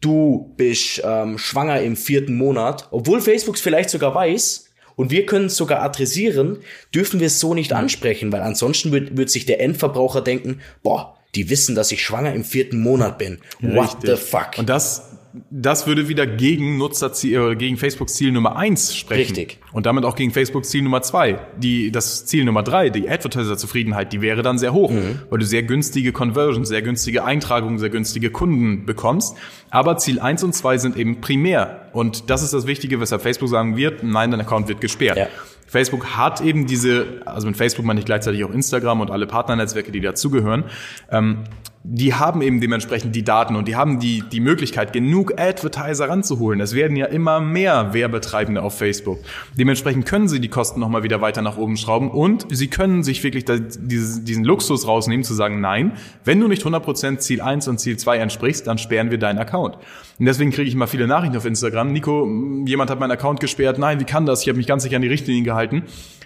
du 0.00 0.52
bist 0.56 1.00
ähm, 1.04 1.38
schwanger 1.38 1.80
im 1.82 1.96
vierten 1.96 2.36
Monat, 2.36 2.88
obwohl 2.90 3.20
Facebook 3.20 3.56
es 3.56 3.60
vielleicht 3.60 3.90
sogar 3.90 4.14
weiß, 4.14 4.66
und 4.96 5.10
wir 5.10 5.26
können 5.26 5.46
es 5.46 5.56
sogar 5.56 5.82
adressieren, 5.82 6.58
dürfen 6.94 7.20
wir 7.20 7.28
es 7.28 7.40
so 7.40 7.54
nicht 7.54 7.72
ansprechen, 7.72 8.32
weil 8.32 8.42
ansonsten 8.42 8.92
wird, 8.92 9.16
wird 9.16 9.30
sich 9.30 9.46
der 9.46 9.60
Endverbraucher 9.60 10.20
denken, 10.20 10.60
boah, 10.82 11.16
die 11.34 11.48
wissen, 11.48 11.74
dass 11.74 11.92
ich 11.92 12.02
schwanger 12.02 12.34
im 12.34 12.44
vierten 12.44 12.80
Monat 12.80 13.18
bin. 13.18 13.38
What 13.60 13.96
Richtig. 13.96 14.10
the 14.10 14.16
fuck? 14.16 14.58
Und 14.58 14.68
das, 14.68 15.12
das 15.50 15.86
würde 15.86 16.08
wieder 16.08 16.26
gegen 16.26 16.76
Nutzerziel, 16.78 17.52
äh, 17.52 17.56
gegen 17.56 17.76
Facebooks 17.76 18.14
Ziel 18.14 18.32
Nummer 18.32 18.56
eins 18.56 18.94
sprechen. 18.94 19.34
Richtig. 19.34 19.58
Und 19.72 19.86
damit 19.86 20.04
auch 20.04 20.14
gegen 20.14 20.30
Facebooks 20.30 20.68
Ziel 20.68 20.82
Nummer 20.82 21.00
zwei. 21.02 21.38
Die, 21.56 21.90
das 21.90 22.26
Ziel 22.26 22.44
Nummer 22.44 22.62
drei, 22.62 22.90
die 22.90 23.08
Advertiser-Zufriedenheit, 23.08 24.12
die 24.12 24.20
wäre 24.20 24.42
dann 24.42 24.58
sehr 24.58 24.72
hoch, 24.72 24.90
Mhm. 24.90 25.20
weil 25.30 25.38
du 25.38 25.46
sehr 25.46 25.62
günstige 25.62 26.12
Conversions, 26.12 26.68
sehr 26.68 26.82
günstige 26.82 27.24
Eintragungen, 27.24 27.78
sehr 27.78 27.90
günstige 27.90 28.30
Kunden 28.30 28.84
bekommst. 28.86 29.36
Aber 29.70 29.96
Ziel 29.96 30.20
eins 30.20 30.42
und 30.44 30.54
zwei 30.54 30.76
sind 30.78 30.96
eben 30.96 31.20
primär. 31.20 31.88
Und 31.92 32.28
das 32.30 32.42
ist 32.42 32.52
das 32.52 32.66
Wichtige, 32.66 33.00
weshalb 33.00 33.22
Facebook 33.22 33.48
sagen 33.48 33.76
wird, 33.76 34.02
nein, 34.02 34.30
dein 34.30 34.40
Account 34.40 34.68
wird 34.68 34.80
gesperrt. 34.80 35.16
Ja. 35.16 35.26
Facebook 35.72 36.18
hat 36.18 36.42
eben 36.42 36.66
diese, 36.66 37.22
also 37.24 37.46
mit 37.46 37.56
Facebook 37.56 37.86
meine 37.86 37.98
ich 37.98 38.04
gleichzeitig 38.04 38.44
auch 38.44 38.50
Instagram 38.50 39.00
und 39.00 39.10
alle 39.10 39.26
Partnernetzwerke, 39.26 39.90
die 39.90 40.02
dazugehören, 40.02 40.64
ähm, 41.10 41.44
die 41.84 42.14
haben 42.14 42.42
eben 42.42 42.60
dementsprechend 42.60 43.16
die 43.16 43.24
Daten 43.24 43.56
und 43.56 43.66
die 43.66 43.74
haben 43.74 43.98
die, 43.98 44.22
die 44.30 44.40
Möglichkeit, 44.40 44.92
genug 44.92 45.40
Advertiser 45.40 46.08
ranzuholen. 46.08 46.60
Es 46.60 46.74
werden 46.74 46.96
ja 46.96 47.06
immer 47.06 47.40
mehr 47.40 47.92
Werbetreibende 47.92 48.62
auf 48.62 48.78
Facebook. 48.78 49.18
Dementsprechend 49.58 50.06
können 50.06 50.28
sie 50.28 50.40
die 50.40 50.48
Kosten 50.48 50.78
nochmal 50.78 51.02
wieder 51.02 51.20
weiter 51.20 51.42
nach 51.42 51.56
oben 51.56 51.76
schrauben 51.76 52.10
und 52.10 52.46
sie 52.50 52.68
können 52.68 53.02
sich 53.02 53.24
wirklich 53.24 53.44
da, 53.46 53.56
dieses, 53.58 54.22
diesen 54.22 54.44
Luxus 54.44 54.86
rausnehmen, 54.86 55.24
zu 55.24 55.34
sagen, 55.34 55.60
nein, 55.60 55.92
wenn 56.24 56.38
du 56.38 56.46
nicht 56.46 56.62
100% 56.64 57.18
Ziel 57.18 57.40
1 57.40 57.66
und 57.66 57.78
Ziel 57.78 57.96
2 57.96 58.18
entsprichst, 58.18 58.66
dann 58.66 58.78
sperren 58.78 59.10
wir 59.10 59.18
deinen 59.18 59.38
Account. 59.38 59.76
Und 60.18 60.26
deswegen 60.26 60.52
kriege 60.52 60.68
ich 60.68 60.74
immer 60.74 60.86
viele 60.86 61.08
Nachrichten 61.08 61.36
auf 61.36 61.46
Instagram. 61.46 61.92
Nico, 61.92 62.28
jemand 62.64 62.90
hat 62.90 63.00
meinen 63.00 63.10
Account 63.10 63.40
gesperrt. 63.40 63.78
Nein, 63.78 63.98
wie 63.98 64.04
kann 64.04 64.24
das? 64.24 64.42
Ich 64.42 64.48
habe 64.48 64.58
mich 64.58 64.68
ganz 64.68 64.84
sicher 64.84 64.96
an 64.96 65.02
die 65.02 65.08
Richtlinien 65.08 65.44
gehalten. 65.44 65.61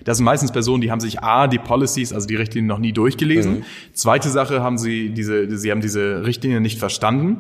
Das 0.05 0.19
sind 0.19 0.25
meistens 0.25 0.53
Personen, 0.53 0.81
die 0.81 0.91
haben 0.91 1.01
sich 1.01 1.23
A, 1.23 1.49
die 1.49 1.59
Policies, 1.59 2.13
also 2.13 2.27
die 2.27 2.37
Richtlinien 2.37 2.69
noch 2.69 2.79
nie 2.79 2.93
durchgelesen. 2.93 3.65
Zweite 3.93 4.29
Sache 4.31 4.63
haben 4.63 4.79
sie 4.79 5.11
diese, 5.11 5.57
sie 5.59 5.71
haben 5.71 5.81
diese 5.81 6.25
Richtlinien 6.25 6.63
nicht 6.63 6.79
verstanden. 6.79 7.39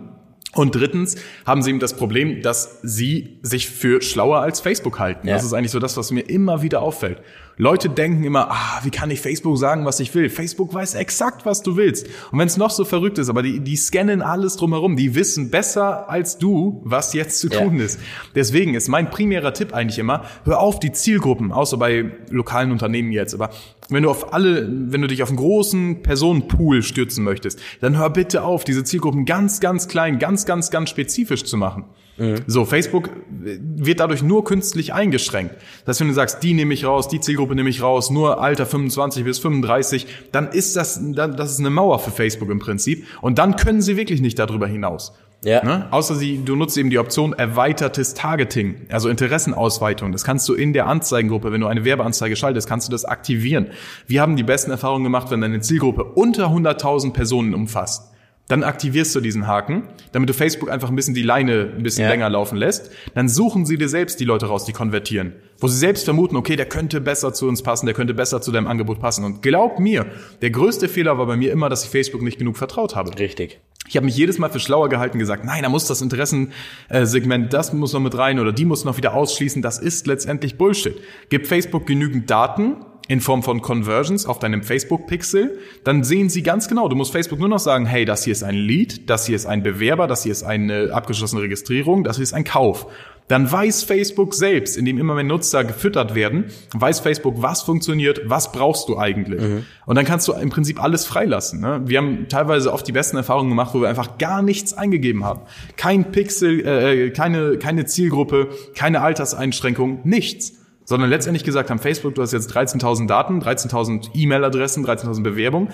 Und 0.56 0.75
drittens 0.75 1.16
haben 1.46 1.62
sie 1.62 1.70
eben 1.70 1.80
das 1.80 1.94
Problem, 1.96 2.42
dass 2.42 2.80
sie 2.82 3.38
sich 3.42 3.68
für 3.68 4.02
schlauer 4.02 4.40
als 4.40 4.60
Facebook 4.60 4.98
halten. 4.98 5.28
Ja. 5.28 5.34
Das 5.34 5.44
ist 5.44 5.52
eigentlich 5.52 5.70
so 5.70 5.78
das, 5.78 5.96
was 5.96 6.10
mir 6.10 6.22
immer 6.22 6.62
wieder 6.62 6.82
auffällt. 6.82 7.20
Leute 7.58 7.88
denken 7.88 8.25
immer, 8.25 8.50
ah, 8.50 8.80
wie 8.82 8.90
kann 8.90 9.10
ich 9.10 9.20
Facebook 9.20 9.56
sagen, 9.56 9.86
was 9.86 9.98
ich 10.00 10.14
will? 10.14 10.28
Facebook 10.28 10.75
weiß 10.75 10.94
exakt, 10.94 11.46
was 11.46 11.62
du 11.62 11.76
willst. 11.76 12.06
Und 12.30 12.38
wenn 12.38 12.46
es 12.48 12.58
noch 12.58 12.70
so 12.70 12.84
verrückt 12.84 13.16
ist, 13.16 13.30
aber 13.30 13.42
die, 13.42 13.60
die 13.60 13.76
scannen 13.76 14.20
alles 14.20 14.56
drumherum, 14.56 14.96
die 14.96 15.14
wissen 15.14 15.50
besser 15.50 16.10
als 16.10 16.36
du, 16.36 16.82
was 16.84 17.14
jetzt 17.14 17.40
zu 17.40 17.48
Ja. 17.48 17.60
tun 17.60 17.80
ist. 17.80 17.98
Deswegen 18.34 18.75
ist 18.75 18.88
mein 18.88 19.10
primärer 19.10 19.54
Tipp 19.54 19.72
eigentlich 19.72 19.98
immer, 19.98 20.25
hör 20.44 20.60
auf, 20.60 20.80
die 20.80 20.92
Zielgruppen, 20.92 21.50
außer 21.50 21.78
bei 21.78 22.10
lokalen 22.28 22.72
Unternehmen 22.72 23.10
jetzt, 23.10 23.32
aber 23.32 23.48
wenn 23.88 24.02
du 24.02 24.10
auf 24.10 24.32
alle, 24.32 24.66
wenn 24.68 25.02
du 25.02 25.08
dich 25.08 25.22
auf 25.22 25.28
einen 25.28 25.38
großen 25.38 26.02
Personenpool 26.02 26.82
stürzen 26.82 27.24
möchtest, 27.24 27.60
dann 27.80 27.96
hör 27.96 28.10
bitte 28.10 28.42
auf, 28.42 28.64
diese 28.64 28.84
Zielgruppen 28.84 29.24
ganz, 29.24 29.60
ganz 29.60 29.88
klein, 29.88 30.18
ganz, 30.18 30.46
ganz, 30.46 30.70
ganz 30.70 30.90
spezifisch 30.90 31.44
zu 31.44 31.56
machen. 31.56 31.84
Mhm. 32.18 32.36
So, 32.46 32.64
Facebook 32.64 33.10
wird 33.28 34.00
dadurch 34.00 34.22
nur 34.22 34.44
künstlich 34.44 34.94
eingeschränkt. 34.94 35.54
Das 35.84 35.94
heißt, 35.94 36.00
wenn 36.00 36.08
du 36.08 36.14
sagst, 36.14 36.42
die 36.42 36.54
nehme 36.54 36.72
ich 36.74 36.84
raus, 36.84 37.08
die 37.08 37.20
Zielgruppe 37.20 37.54
nehme 37.54 37.68
ich 37.68 37.82
raus, 37.82 38.10
nur 38.10 38.40
Alter 38.40 38.66
25 38.66 39.24
bis 39.24 39.38
35, 39.38 40.06
dann 40.32 40.48
ist 40.48 40.76
das, 40.76 41.00
dann, 41.12 41.36
das 41.36 41.52
ist 41.52 41.60
eine 41.60 41.70
Mauer 41.70 41.98
für 41.98 42.10
Facebook 42.10 42.50
im 42.50 42.58
Prinzip. 42.58 43.06
Und 43.20 43.38
dann 43.38 43.56
können 43.56 43.82
sie 43.82 43.96
wirklich 43.96 44.20
nicht 44.20 44.38
darüber 44.38 44.66
hinaus. 44.66 45.12
Ja. 45.46 45.64
Ne? 45.64 45.86
Außer 45.92 46.16
sie, 46.16 46.44
du 46.44 46.56
nutzt 46.56 46.76
eben 46.76 46.90
die 46.90 46.98
Option 46.98 47.32
erweitertes 47.32 48.14
Targeting, 48.14 48.86
also 48.88 49.08
Interessenausweitung. 49.08 50.10
Das 50.10 50.24
kannst 50.24 50.48
du 50.48 50.54
in 50.54 50.72
der 50.72 50.88
Anzeigengruppe, 50.88 51.52
wenn 51.52 51.60
du 51.60 51.68
eine 51.68 51.84
Werbeanzeige 51.84 52.34
schaltest, 52.34 52.68
kannst 52.68 52.88
du 52.88 52.90
das 52.90 53.04
aktivieren. 53.04 53.68
Wir 54.08 54.22
haben 54.22 54.34
die 54.34 54.42
besten 54.42 54.72
Erfahrungen 54.72 55.04
gemacht, 55.04 55.30
wenn 55.30 55.40
deine 55.40 55.60
Zielgruppe 55.60 56.02
unter 56.02 56.48
100.000 56.48 57.12
Personen 57.12 57.54
umfasst 57.54 58.12
dann 58.48 58.62
aktivierst 58.62 59.12
du 59.14 59.20
diesen 59.20 59.46
Haken, 59.46 59.88
damit 60.12 60.28
du 60.28 60.32
Facebook 60.32 60.70
einfach 60.70 60.88
ein 60.88 60.94
bisschen 60.94 61.14
die 61.14 61.22
Leine 61.22 61.72
ein 61.76 61.82
bisschen 61.82 62.04
ja. 62.04 62.10
länger 62.10 62.30
laufen 62.30 62.56
lässt. 62.56 62.92
Dann 63.14 63.28
suchen 63.28 63.66
sie 63.66 63.76
dir 63.76 63.88
selbst 63.88 64.20
die 64.20 64.24
Leute 64.24 64.46
raus, 64.46 64.64
die 64.64 64.72
konvertieren. 64.72 65.32
Wo 65.58 65.66
sie 65.66 65.76
selbst 65.76 66.04
vermuten, 66.04 66.36
okay, 66.36 66.54
der 66.54 66.66
könnte 66.66 67.00
besser 67.00 67.34
zu 67.34 67.48
uns 67.48 67.62
passen, 67.62 67.86
der 67.86 67.94
könnte 67.96 68.14
besser 68.14 68.40
zu 68.40 68.52
deinem 68.52 68.68
Angebot 68.68 69.00
passen. 69.00 69.24
Und 69.24 69.42
glaub 69.42 69.80
mir, 69.80 70.06
der 70.42 70.50
größte 70.50 70.88
Fehler 70.88 71.18
war 71.18 71.26
bei 71.26 71.36
mir 71.36 71.50
immer, 71.50 71.68
dass 71.68 71.82
ich 71.84 71.90
Facebook 71.90 72.22
nicht 72.22 72.38
genug 72.38 72.56
vertraut 72.56 72.94
habe. 72.94 73.18
Richtig. 73.18 73.58
Ich 73.88 73.96
habe 73.96 74.06
mich 74.06 74.16
jedes 74.16 74.38
Mal 74.38 74.50
für 74.50 74.60
schlauer 74.60 74.88
gehalten, 74.88 75.18
gesagt, 75.18 75.44
nein, 75.44 75.62
da 75.62 75.68
muss 75.68 75.86
das 75.86 76.02
Interessensegment, 76.02 77.52
das 77.52 77.72
muss 77.72 77.92
noch 77.92 78.00
mit 78.00 78.16
rein 78.16 78.38
oder 78.38 78.52
die 78.52 78.64
muss 78.64 78.84
noch 78.84 78.96
wieder 78.96 79.14
ausschließen. 79.14 79.62
Das 79.62 79.78
ist 79.78 80.06
letztendlich 80.06 80.58
Bullshit. 80.58 80.96
Gibt 81.28 81.46
Facebook 81.46 81.86
genügend 81.86 82.30
Daten, 82.30 82.76
in 83.08 83.20
Form 83.20 83.42
von 83.42 83.62
Conversions 83.62 84.26
auf 84.26 84.38
deinem 84.38 84.62
Facebook-Pixel, 84.62 85.58
dann 85.84 86.02
sehen 86.02 86.28
sie 86.28 86.42
ganz 86.42 86.68
genau, 86.68 86.88
du 86.88 86.96
musst 86.96 87.12
Facebook 87.12 87.38
nur 87.38 87.48
noch 87.48 87.60
sagen, 87.60 87.86
hey, 87.86 88.04
das 88.04 88.24
hier 88.24 88.32
ist 88.32 88.42
ein 88.42 88.56
Lead, 88.56 89.08
das 89.08 89.26
hier 89.26 89.36
ist 89.36 89.46
ein 89.46 89.62
Bewerber, 89.62 90.06
das 90.06 90.24
hier 90.24 90.32
ist 90.32 90.42
eine 90.42 90.90
abgeschlossene 90.92 91.42
Registrierung, 91.42 92.02
das 92.02 92.16
hier 92.16 92.24
ist 92.24 92.34
ein 92.34 92.44
Kauf. 92.44 92.86
Dann 93.28 93.50
weiß 93.50 93.83
Facebook 93.83 94.35
selbst, 94.35 94.76
indem 94.76 94.99
immer 94.99 95.14
mehr 95.14 95.25
Nutzer 95.25 95.64
gefüttert 95.64 96.14
werden, 96.14 96.47
weiß 96.73 97.00
Facebook, 97.00 97.42
was 97.42 97.62
funktioniert, 97.62 98.21
was 98.26 98.52
brauchst 98.52 98.88
du 98.88 98.99
eigentlich. 98.99 99.40
Mhm. 99.40 99.64
Und 99.85 99.97
dann 99.97 100.04
kannst 100.04 100.28
du 100.28 100.33
im 100.33 100.50
Prinzip 100.50 100.83
alles 100.83 101.04
freilassen. 101.06 101.61
Ne? 101.61 101.83
Wir 101.85 101.99
haben 101.99 102.28
teilweise 102.28 102.73
oft 102.73 102.87
die 102.87 102.92
besten 102.92 103.16
Erfahrungen 103.16 103.49
gemacht, 103.49 103.75
wo 103.75 103.80
wir 103.80 103.88
einfach 103.88 104.18
gar 104.18 104.42
nichts 104.42 104.75
eingegeben 104.75 105.25
haben. 105.25 105.40
Kein 105.76 106.12
Pixel, 106.12 106.64
äh, 106.64 107.11
keine, 107.11 107.59
keine 107.59 107.87
Zielgruppe, 107.87 108.49
keine 108.75 109.02
Alterseinschränkung, 109.02 110.00
nichts 110.04 110.54
sondern 110.87 111.11
letztendlich 111.11 111.42
gesagt 111.42 111.68
haben, 111.68 111.80
Facebook, 111.80 112.14
du 112.14 112.23
hast 112.23 112.33
jetzt 112.33 112.56
13.000 112.56 113.09
Daten, 113.09 113.42
13.000 113.42 114.11
E-Mail-Adressen, 114.14 114.87
13.000 114.87 115.25
Bewerbungen. 115.25 115.68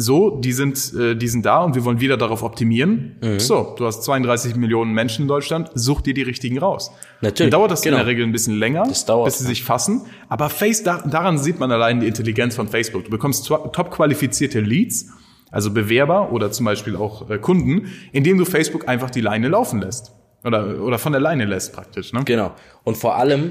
So, 0.00 0.38
die 0.38 0.52
sind, 0.52 0.94
äh, 0.94 1.16
die 1.16 1.26
sind 1.26 1.44
da 1.44 1.64
und 1.64 1.74
wir 1.74 1.84
wollen 1.84 1.98
wieder 1.98 2.16
darauf 2.16 2.44
optimieren. 2.44 3.16
Mhm. 3.20 3.40
So, 3.40 3.74
du 3.76 3.84
hast 3.84 4.04
32 4.04 4.54
Millionen 4.54 4.92
Menschen 4.92 5.22
in 5.22 5.28
Deutschland, 5.28 5.72
such 5.74 6.02
dir 6.02 6.14
die 6.14 6.22
richtigen 6.22 6.56
raus. 6.60 6.92
Natürlich. 7.20 7.50
Dann 7.50 7.58
dauert 7.58 7.72
das 7.72 7.82
genau. 7.82 7.96
in 7.96 8.02
der 8.02 8.06
Regel 8.06 8.24
ein 8.24 8.30
bisschen 8.30 8.56
länger, 8.56 8.84
das 8.84 9.06
dauert, 9.06 9.24
bis 9.24 9.38
sie 9.38 9.46
sich 9.46 9.64
fassen. 9.64 10.02
Aber 10.28 10.50
Face, 10.50 10.84
daran 10.84 11.36
sieht 11.36 11.58
man 11.58 11.72
allein 11.72 11.98
die 11.98 12.06
Intelligenz 12.06 12.54
von 12.54 12.68
Facebook. 12.68 13.06
Du 13.06 13.10
bekommst 13.10 13.44
top 13.46 13.90
qualifizierte 13.90 14.60
Leads, 14.60 15.08
also 15.50 15.72
Bewerber 15.72 16.30
oder 16.30 16.52
zum 16.52 16.66
Beispiel 16.66 16.94
auch 16.94 17.28
äh, 17.28 17.38
Kunden, 17.38 17.88
indem 18.12 18.38
du 18.38 18.44
Facebook 18.44 18.86
einfach 18.86 19.10
die 19.10 19.20
Leine 19.20 19.48
laufen 19.48 19.80
lässt. 19.80 20.12
Oder, 20.44 20.80
oder 20.80 20.98
von 21.00 21.10
der 21.10 21.20
Leine 21.20 21.44
lässt 21.44 21.72
praktisch. 21.72 22.12
Ne? 22.12 22.22
Genau. 22.24 22.52
Und 22.84 22.96
vor 22.96 23.16
allem, 23.16 23.50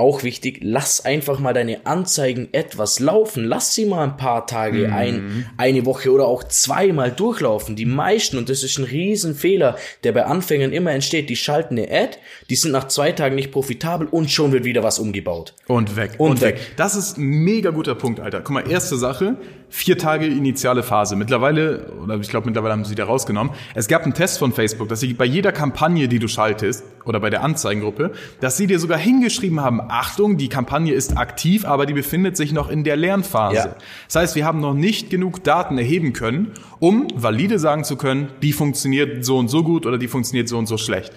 auch 0.00 0.22
wichtig, 0.22 0.58
lass 0.62 1.04
einfach 1.04 1.38
mal 1.38 1.52
deine 1.52 1.86
Anzeigen 1.86 2.48
etwas 2.52 2.98
laufen. 2.98 3.44
Lass 3.44 3.74
sie 3.74 3.86
mal 3.86 4.04
ein 4.04 4.16
paar 4.16 4.46
Tage, 4.46 4.88
mhm. 4.88 4.92
ein, 4.92 5.50
eine 5.56 5.86
Woche 5.86 6.10
oder 6.10 6.26
auch 6.26 6.42
zweimal 6.44 7.12
durchlaufen. 7.12 7.76
Die 7.76 7.84
meisten, 7.84 8.38
und 8.38 8.48
das 8.48 8.64
ist 8.64 8.78
ein 8.78 8.84
Riesenfehler, 8.84 9.76
der 10.02 10.12
bei 10.12 10.24
Anfängern 10.24 10.72
immer 10.72 10.90
entsteht, 10.92 11.30
die 11.30 11.36
schalten 11.36 11.78
eine 11.78 11.90
Ad, 11.90 12.18
die 12.48 12.56
sind 12.56 12.72
nach 12.72 12.88
zwei 12.88 13.12
Tagen 13.12 13.36
nicht 13.36 13.52
profitabel 13.52 14.08
und 14.08 14.30
schon 14.30 14.52
wird 14.52 14.64
wieder 14.64 14.82
was 14.82 14.98
umgebaut. 14.98 15.54
Und 15.66 15.96
weg. 15.96 16.12
Und, 16.18 16.30
und 16.30 16.40
weg. 16.40 16.56
weg. 16.56 16.72
Das 16.76 16.96
ist 16.96 17.18
ein 17.18 17.24
mega 17.24 17.70
guter 17.70 17.94
Punkt, 17.94 18.20
Alter. 18.20 18.40
Guck 18.40 18.54
mal, 18.54 18.70
erste 18.70 18.96
Sache, 18.96 19.36
vier 19.70 19.96
Tage 19.96 20.26
initiale 20.26 20.82
Phase. 20.82 21.16
Mittlerweile, 21.16 21.92
oder 22.02 22.16
ich 22.16 22.28
glaube 22.28 22.46
mittlerweile 22.46 22.72
haben 22.72 22.84
sie 22.84 22.94
da 22.94 23.04
rausgenommen, 23.04 23.54
es 23.74 23.88
gab 23.88 24.02
einen 24.02 24.14
Test 24.14 24.38
von 24.38 24.52
Facebook, 24.52 24.88
dass 24.88 25.00
sie 25.00 25.14
bei 25.14 25.24
jeder 25.24 25.52
Kampagne, 25.52 26.08
die 26.08 26.18
du 26.18 26.28
schaltest, 26.28 26.84
oder 27.04 27.20
bei 27.20 27.30
der 27.30 27.42
Anzeigengruppe, 27.42 28.12
dass 28.40 28.56
sie 28.56 28.66
dir 28.66 28.78
sogar 28.78 28.98
hingeschrieben 28.98 29.60
haben, 29.60 29.80
Achtung, 29.88 30.36
die 30.36 30.48
Kampagne 30.48 30.92
ist 30.92 31.16
aktiv, 31.16 31.64
aber 31.64 31.86
die 31.86 31.94
befindet 31.94 32.36
sich 32.36 32.52
noch 32.52 32.68
in 32.68 32.84
der 32.84 32.96
Lernphase. 32.96 33.56
Ja. 33.56 33.76
Das 34.06 34.16
heißt, 34.16 34.36
wir 34.36 34.44
haben 34.44 34.60
noch 34.60 34.74
nicht 34.74 35.08
genug 35.08 35.42
Daten 35.42 35.78
erheben 35.78 36.12
können, 36.12 36.52
um 36.78 37.08
valide 37.14 37.58
sagen 37.58 37.84
zu 37.84 37.96
können, 37.96 38.28
die 38.42 38.52
funktioniert 38.52 39.24
so 39.24 39.38
und 39.38 39.48
so 39.48 39.62
gut 39.62 39.86
oder 39.86 39.98
die 39.98 40.08
funktioniert 40.08 40.48
so 40.48 40.58
und 40.58 40.66
so 40.66 40.76
schlecht. 40.76 41.12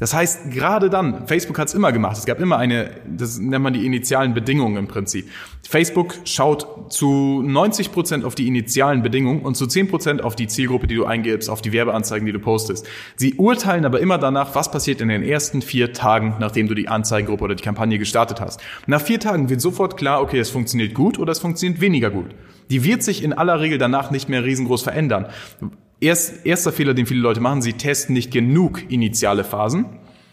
Das 0.00 0.14
heißt, 0.14 0.50
gerade 0.52 0.90
dann, 0.90 1.26
Facebook 1.26 1.58
hat 1.58 1.68
es 1.68 1.74
immer 1.74 1.92
gemacht, 1.92 2.16
es 2.16 2.26
gab 2.26 2.40
immer 2.40 2.58
eine, 2.58 2.90
das 3.08 3.38
nennt 3.38 3.62
man 3.62 3.72
die 3.72 3.84
initialen 3.84 4.34
Bedingungen 4.34 4.76
im 4.76 4.88
Prinzip. 4.88 5.28
Facebook 5.68 6.14
schaut 6.24 6.92
zu 6.92 7.42
90 7.42 7.92
Prozent 7.92 8.24
auf 8.24 8.34
die 8.34 8.46
initialen 8.46 9.02
Bedingungen 9.02 9.42
und 9.42 9.56
zu 9.56 9.66
10 9.66 9.88
Prozent 9.88 10.22
auf 10.22 10.36
die 10.36 10.46
Zielgruppe, 10.46 10.86
die 10.86 10.94
du 10.94 11.04
eingibst, 11.04 11.50
auf 11.50 11.62
die 11.62 11.72
Werbeanzeigen, 11.72 12.26
die 12.26 12.32
du 12.32 12.38
postest. 12.38 12.86
Sie 13.16 13.34
urteilen 13.34 13.84
aber 13.84 14.00
immer 14.00 14.18
danach, 14.18 14.54
was 14.54 14.70
passiert 14.70 15.00
in 15.00 15.08
den 15.08 15.22
ersten 15.22 15.62
vier 15.62 15.92
Tagen, 15.92 16.36
nachdem 16.38 16.68
du 16.68 16.74
die 16.74 16.88
Anzeigengruppe 16.88 17.44
oder 17.44 17.54
die 17.54 17.64
Kampagne 17.64 17.98
gestartet 17.98 18.40
hast. 18.40 18.60
Nach 18.86 19.00
vier 19.00 19.20
Tagen 19.20 19.50
wird 19.50 19.60
sofort 19.60 19.96
klar, 19.96 20.22
okay, 20.22 20.38
es 20.38 20.50
funktioniert 20.50 20.94
gut 20.94 21.18
oder 21.18 21.32
es 21.32 21.40
funktioniert 21.40 21.80
weniger 21.80 22.10
gut. 22.10 22.34
Die 22.70 22.84
wird 22.84 23.02
sich 23.02 23.22
in 23.22 23.32
aller 23.32 23.60
Regel 23.60 23.78
danach 23.78 24.10
nicht 24.10 24.28
mehr 24.28 24.44
riesengroß 24.44 24.82
verändern. 24.82 25.26
Erst, 26.00 26.46
erster 26.46 26.72
Fehler, 26.72 26.94
den 26.94 27.06
viele 27.06 27.20
Leute 27.20 27.40
machen, 27.40 27.60
sie 27.60 27.72
testen 27.72 28.14
nicht 28.14 28.30
genug 28.30 28.90
initiale 28.90 29.42
Phasen. 29.42 29.86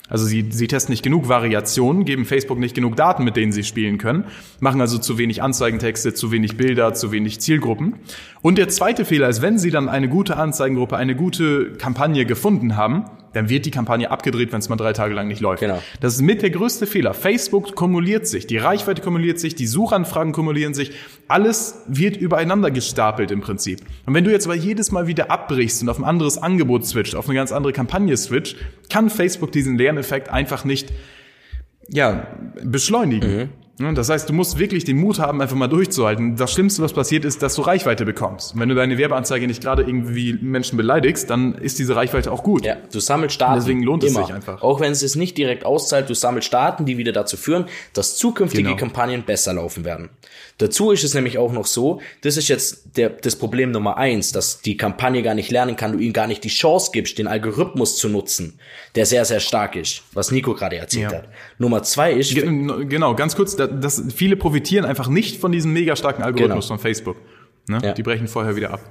Also 0.07 0.25
sie, 0.25 0.45
sie 0.51 0.67
testen 0.67 0.93
nicht 0.93 1.01
genug 1.01 1.27
Variationen, 1.29 2.05
geben 2.05 2.25
Facebook 2.25 2.59
nicht 2.59 2.75
genug 2.75 2.95
Daten, 2.95 3.23
mit 3.23 3.35
denen 3.35 3.51
sie 3.51 3.63
spielen 3.63 3.97
können, 3.97 4.25
machen 4.59 4.79
also 4.79 4.99
zu 4.99 5.17
wenig 5.17 5.41
Anzeigentexte, 5.41 6.13
zu 6.13 6.31
wenig 6.31 6.57
Bilder, 6.57 6.93
zu 6.93 7.11
wenig 7.11 7.39
Zielgruppen. 7.39 7.95
Und 8.43 8.59
der 8.59 8.69
zweite 8.69 9.03
Fehler 9.03 9.29
ist, 9.29 9.41
wenn 9.41 9.57
sie 9.57 9.71
dann 9.71 9.89
eine 9.89 10.07
gute 10.07 10.37
Anzeigengruppe, 10.37 10.95
eine 10.95 11.15
gute 11.15 11.73
Kampagne 11.73 12.27
gefunden 12.27 12.75
haben, 12.75 13.05
dann 13.35 13.49
wird 13.49 13.65
die 13.65 13.71
Kampagne 13.71 14.09
abgedreht, 14.09 14.53
wenn 14.53 14.59
es 14.59 14.69
mal 14.69 14.77
drei 14.77 14.93
Tage 14.93 15.13
lang 15.13 15.27
nicht 15.27 15.41
läuft. 15.41 15.59
Genau. 15.59 15.81
Das 15.99 16.15
ist 16.15 16.21
mit 16.21 16.41
der 16.41 16.51
größte 16.51 16.87
Fehler. 16.87 17.13
Facebook 17.13 17.75
kumuliert 17.75 18.27
sich, 18.27 18.47
die 18.47 18.57
Reichweite 18.57 19.01
kumuliert 19.01 19.39
sich, 19.39 19.55
die 19.55 19.67
Suchanfragen 19.67 20.31
kumulieren 20.31 20.73
sich, 20.73 20.91
alles 21.27 21.81
wird 21.87 22.15
übereinander 22.15 22.71
gestapelt 22.71 23.31
im 23.31 23.41
Prinzip. 23.41 23.81
Und 24.05 24.13
wenn 24.13 24.23
du 24.23 24.31
jetzt 24.31 24.45
aber 24.45 24.55
jedes 24.55 24.91
Mal 24.91 25.07
wieder 25.07 25.31
abbrichst 25.31 25.81
und 25.81 25.89
auf 25.89 25.97
ein 25.97 26.05
anderes 26.05 26.37
Angebot 26.37 26.85
switcht, 26.85 27.15
auf 27.15 27.27
eine 27.27 27.35
ganz 27.35 27.51
andere 27.51 27.73
Kampagne 27.73 28.15
switcht, 28.15 28.57
kann 28.89 29.09
Facebook 29.09 29.51
diesen 29.51 29.77
Lerneffekt 29.77 30.29
einfach 30.29 30.63
nicht 30.63 30.93
ja, 31.89 32.27
beschleunigen. 32.63 33.37
Mhm. 33.37 33.49
Das 33.77 34.09
heißt, 34.09 34.29
du 34.29 34.33
musst 34.33 34.57
wirklich 34.57 34.85
den 34.85 34.97
Mut 34.97 35.19
haben, 35.19 35.41
einfach 35.41 35.57
mal 35.57 35.67
durchzuhalten. 35.67 36.37
Das 36.37 36.53
Schlimmste, 36.53 36.81
was 36.81 36.93
passiert, 36.93 37.25
ist, 37.25 37.41
dass 37.41 37.55
du 37.55 37.61
Reichweite 37.61 38.05
bekommst. 38.05 38.53
Und 38.53 38.61
wenn 38.61 38.69
du 38.69 38.75
deine 38.75 38.97
Werbeanzeige 38.97 39.47
nicht 39.47 39.61
gerade 39.61 39.83
irgendwie 39.83 40.33
Menschen 40.33 40.77
beleidigst, 40.77 41.29
dann 41.29 41.55
ist 41.55 41.77
diese 41.77 41.95
Reichweite 41.95 42.31
auch 42.31 42.41
gut. 42.41 42.65
Ja, 42.65 42.77
du 42.91 42.99
sammelst 43.01 43.41
Daten. 43.41 43.55
Deswegen 43.55 43.83
lohnt 43.83 44.05
immer. 44.05 44.21
es 44.21 44.27
sich 44.27 44.35
einfach. 44.35 44.61
Auch 44.61 44.79
wenn 44.79 44.93
es 44.93 45.03
es 45.03 45.15
nicht 45.15 45.37
direkt 45.37 45.65
auszahlt, 45.65 46.09
du 46.09 46.13
sammelst 46.13 46.53
Daten, 46.53 46.85
die 46.85 46.97
wieder 46.97 47.11
dazu 47.11 47.35
führen, 47.35 47.65
dass 47.91 48.15
zukünftige 48.15 48.63
genau. 48.63 48.77
Kampagnen 48.77 49.23
besser 49.23 49.53
laufen 49.53 49.83
werden. 49.83 50.09
Dazu 50.57 50.91
ist 50.91 51.03
es 51.03 51.13
nämlich 51.13 51.37
auch 51.37 51.51
noch 51.51 51.65
so, 51.65 51.99
das 52.21 52.37
ist 52.37 52.47
jetzt 52.47 52.95
der, 52.95 53.09
das 53.09 53.35
Problem 53.35 53.71
Nummer 53.71 53.97
eins, 53.97 54.31
dass 54.31 54.61
die 54.61 54.77
Kampagne 54.77 55.21
gar 55.21 55.33
nicht 55.33 55.51
lernen 55.51 55.75
kann, 55.75 55.91
du 55.91 55.99
ihnen 55.99 56.13
gar 56.13 56.27
nicht 56.27 56.45
die 56.45 56.49
Chance 56.49 56.91
gibst, 56.93 57.17
den 57.17 57.27
Algorithmus 57.27 57.97
zu 57.97 58.07
nutzen, 58.07 58.57
der 58.95 59.05
sehr, 59.05 59.25
sehr 59.25 59.41
stark 59.41 59.75
ist, 59.75 60.03
was 60.13 60.31
Nico 60.31 60.53
gerade 60.53 60.77
erzählt 60.77 61.11
ja. 61.11 61.17
hat. 61.17 61.27
Nummer 61.57 61.83
zwei 61.83 62.13
ist... 62.13 62.33
Genau, 62.33 63.15
ganz 63.15 63.35
kurz, 63.35 63.57
das, 63.67 64.03
viele 64.15 64.35
profitieren 64.35 64.85
einfach 64.85 65.07
nicht 65.07 65.39
von 65.39 65.51
diesem 65.51 65.73
mega 65.73 65.95
starken 65.95 66.23
Algorithmus 66.23 66.67
genau. 66.67 66.77
von 66.77 66.79
Facebook. 66.79 67.17
Ne? 67.67 67.79
Ja. 67.83 67.93
Die 67.93 68.03
brechen 68.03 68.27
vorher 68.27 68.55
wieder 68.55 68.71
ab. 68.71 68.81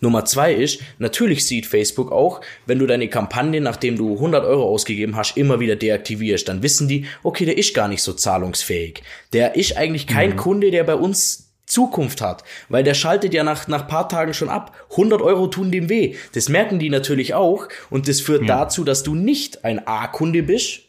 Nummer 0.00 0.24
zwei 0.24 0.52
ist, 0.52 0.80
natürlich 0.98 1.46
sieht 1.46 1.66
Facebook 1.66 2.12
auch, 2.12 2.40
wenn 2.66 2.78
du 2.78 2.86
deine 2.86 3.08
Kampagne, 3.08 3.60
nachdem 3.60 3.96
du 3.96 4.14
100 4.14 4.44
Euro 4.44 4.64
ausgegeben 4.64 5.16
hast, 5.16 5.36
immer 5.36 5.60
wieder 5.60 5.76
deaktivierst, 5.76 6.48
dann 6.48 6.62
wissen 6.62 6.88
die, 6.88 7.06
okay, 7.22 7.44
der 7.44 7.56
ist 7.56 7.72
gar 7.72 7.88
nicht 7.88 8.02
so 8.02 8.12
zahlungsfähig. 8.12 9.02
Der 9.32 9.54
ist 9.56 9.76
eigentlich 9.76 10.06
kein 10.06 10.30
mhm. 10.30 10.36
Kunde, 10.36 10.70
der 10.70 10.84
bei 10.84 10.96
uns 10.96 11.50
Zukunft 11.66 12.20
hat, 12.20 12.42
weil 12.68 12.82
der 12.82 12.94
schaltet 12.94 13.32
ja 13.32 13.44
nach 13.44 13.68
nach 13.68 13.86
paar 13.86 14.08
Tagen 14.08 14.34
schon 14.34 14.48
ab. 14.48 14.74
100 14.90 15.22
Euro 15.22 15.46
tun 15.46 15.70
dem 15.70 15.88
weh. 15.88 16.16
Das 16.34 16.48
merken 16.48 16.80
die 16.80 16.90
natürlich 16.90 17.34
auch 17.34 17.68
und 17.90 18.08
das 18.08 18.20
führt 18.20 18.42
ja. 18.42 18.58
dazu, 18.58 18.82
dass 18.82 19.04
du 19.04 19.14
nicht 19.14 19.64
ein 19.64 19.86
A-Kunde 19.86 20.42
bist, 20.42 20.80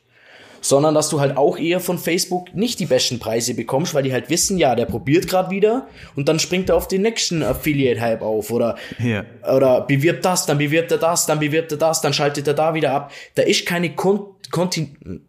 sondern 0.61 0.93
dass 0.93 1.09
du 1.09 1.19
halt 1.19 1.35
auch 1.35 1.57
eher 1.57 1.79
von 1.79 1.97
Facebook 1.97 2.53
nicht 2.55 2.79
die 2.79 2.85
besten 2.85 3.19
Preise 3.19 3.53
bekommst, 3.53 3.93
weil 3.93 4.03
die 4.03 4.13
halt 4.13 4.29
wissen, 4.29 4.57
ja, 4.57 4.75
der 4.75 4.85
probiert 4.85 5.27
gerade 5.27 5.49
wieder 5.49 5.87
und 6.15 6.29
dann 6.29 6.39
springt 6.39 6.69
er 6.69 6.75
auf 6.75 6.87
den 6.87 7.01
nächsten 7.01 7.43
Affiliate-Hype 7.43 8.21
auf 8.21 8.51
oder, 8.51 8.77
ja. 8.99 9.25
oder 9.53 9.81
bewirbt 9.81 10.23
das, 10.23 10.45
dann 10.45 10.59
bewirbt 10.59 10.91
er 10.91 10.99
das, 10.99 11.25
dann 11.25 11.39
bewirbt 11.39 11.71
er 11.71 11.77
das, 11.77 12.01
dann 12.01 12.13
schaltet 12.13 12.47
er 12.47 12.53
da 12.53 12.73
wieder 12.73 12.91
ab. 12.91 13.11
Da 13.35 13.43
ist 13.43 13.65
keine 13.65 13.93
Kon 13.95 14.21
Kontin 14.51 14.97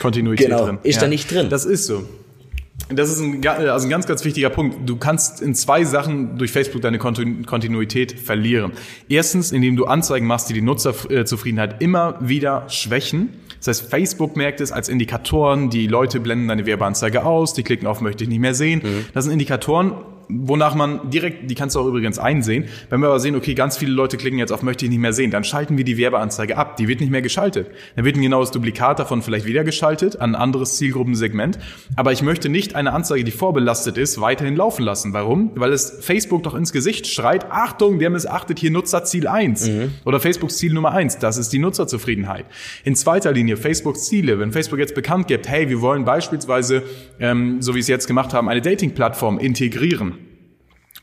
Kontinuität 0.00 0.48
genau, 0.48 0.66
drin. 0.66 0.78
ist 0.82 0.96
ja. 0.96 1.02
da 1.02 1.08
nicht 1.08 1.30
drin. 1.30 1.50
Das 1.50 1.64
ist 1.64 1.86
so. 1.86 2.04
Das 2.90 3.10
ist 3.10 3.20
ein, 3.20 3.46
also 3.46 3.86
ein 3.86 3.90
ganz, 3.90 4.06
ganz 4.06 4.24
wichtiger 4.24 4.50
Punkt. 4.50 4.88
Du 4.88 4.96
kannst 4.96 5.42
in 5.42 5.54
zwei 5.54 5.84
Sachen 5.84 6.38
durch 6.38 6.50
Facebook 6.50 6.80
deine 6.80 6.98
Kontinuität 6.98 8.18
verlieren. 8.18 8.72
Erstens, 9.08 9.52
indem 9.52 9.76
du 9.76 9.84
Anzeigen 9.84 10.26
machst, 10.26 10.48
die 10.48 10.54
die 10.54 10.62
Nutzerzufriedenheit 10.62 11.82
immer 11.82 12.16
wieder 12.20 12.64
schwächen. 12.68 13.34
Das 13.58 13.68
heißt, 13.68 13.90
Facebook 13.90 14.36
merkt 14.36 14.60
es 14.60 14.72
als 14.72 14.88
Indikatoren, 14.88 15.70
die 15.70 15.86
Leute 15.86 16.20
blenden 16.20 16.48
deine 16.48 16.66
Werbeanzeige 16.66 17.24
aus, 17.24 17.54
die 17.54 17.62
klicken 17.62 17.86
auf 17.86 18.00
möchte 18.00 18.24
ich 18.24 18.30
nicht 18.30 18.40
mehr 18.40 18.54
sehen. 18.54 18.82
Mhm. 18.82 19.04
Das 19.14 19.24
sind 19.24 19.32
Indikatoren, 19.32 19.92
wonach 20.28 20.74
man 20.74 21.10
direkt, 21.10 21.50
die 21.50 21.54
kannst 21.54 21.74
du 21.74 21.80
auch 21.80 21.86
übrigens 21.86 22.18
einsehen. 22.18 22.64
Wenn 22.90 23.00
wir 23.00 23.08
aber 23.08 23.20
sehen, 23.20 23.34
okay, 23.34 23.54
ganz 23.54 23.78
viele 23.78 23.92
Leute 23.92 24.16
klicken 24.16 24.38
jetzt 24.38 24.52
auf 24.52 24.62
möchte 24.62 24.84
ich 24.84 24.90
nicht 24.90 25.00
mehr 25.00 25.12
sehen, 25.12 25.30
dann 25.30 25.44
schalten 25.44 25.78
wir 25.78 25.84
die 25.84 25.96
Werbeanzeige 25.96 26.56
ab. 26.56 26.76
Die 26.76 26.88
wird 26.88 27.00
nicht 27.00 27.10
mehr 27.10 27.22
geschaltet. 27.22 27.70
Dann 27.96 28.04
wird 28.04 28.16
ein 28.16 28.22
genaues 28.22 28.50
Duplikat 28.50 28.98
davon 28.98 29.22
vielleicht 29.22 29.46
wieder 29.46 29.64
geschaltet 29.64 30.20
an 30.20 30.34
ein 30.34 30.40
anderes 30.40 30.76
Zielgruppensegment. 30.76 31.58
Aber 31.96 32.12
ich 32.12 32.22
möchte 32.22 32.48
nicht 32.48 32.74
eine 32.74 32.92
Anzeige, 32.92 33.24
die 33.24 33.30
vorbelastet 33.30 33.96
ist, 33.96 34.20
weiterhin 34.20 34.56
laufen 34.56 34.82
lassen. 34.82 35.12
Warum? 35.12 35.52
Weil 35.54 35.72
es 35.72 35.98
Facebook 36.00 36.42
doch 36.42 36.54
ins 36.54 36.72
Gesicht 36.72 37.06
schreit, 37.06 37.50
Achtung, 37.50 37.98
der 37.98 38.10
missachtet 38.10 38.58
hier 38.58 38.70
Nutzerziel 38.70 39.26
1 39.26 39.68
mhm. 39.68 39.92
oder 40.04 40.20
Facebooks 40.20 40.58
Ziel 40.58 40.74
Nummer 40.74 40.92
1. 40.92 41.18
Das 41.18 41.38
ist 41.38 41.52
die 41.52 41.58
Nutzerzufriedenheit. 41.58 42.44
In 42.84 42.94
zweiter 42.94 43.32
Linie 43.32 43.56
Facebooks 43.56 44.06
Ziele. 44.06 44.38
Wenn 44.38 44.52
Facebook 44.52 44.78
jetzt 44.78 44.94
bekannt 44.94 45.28
gibt, 45.28 45.48
hey, 45.48 45.68
wir 45.68 45.80
wollen 45.80 46.04
beispielsweise, 46.04 46.82
ähm, 47.18 47.62
so 47.62 47.74
wie 47.74 47.80
es 47.80 47.88
jetzt 47.88 48.06
gemacht 48.06 48.34
haben, 48.34 48.48
eine 48.48 48.60
Dating-Plattform 48.60 49.38
integrieren 49.38 50.17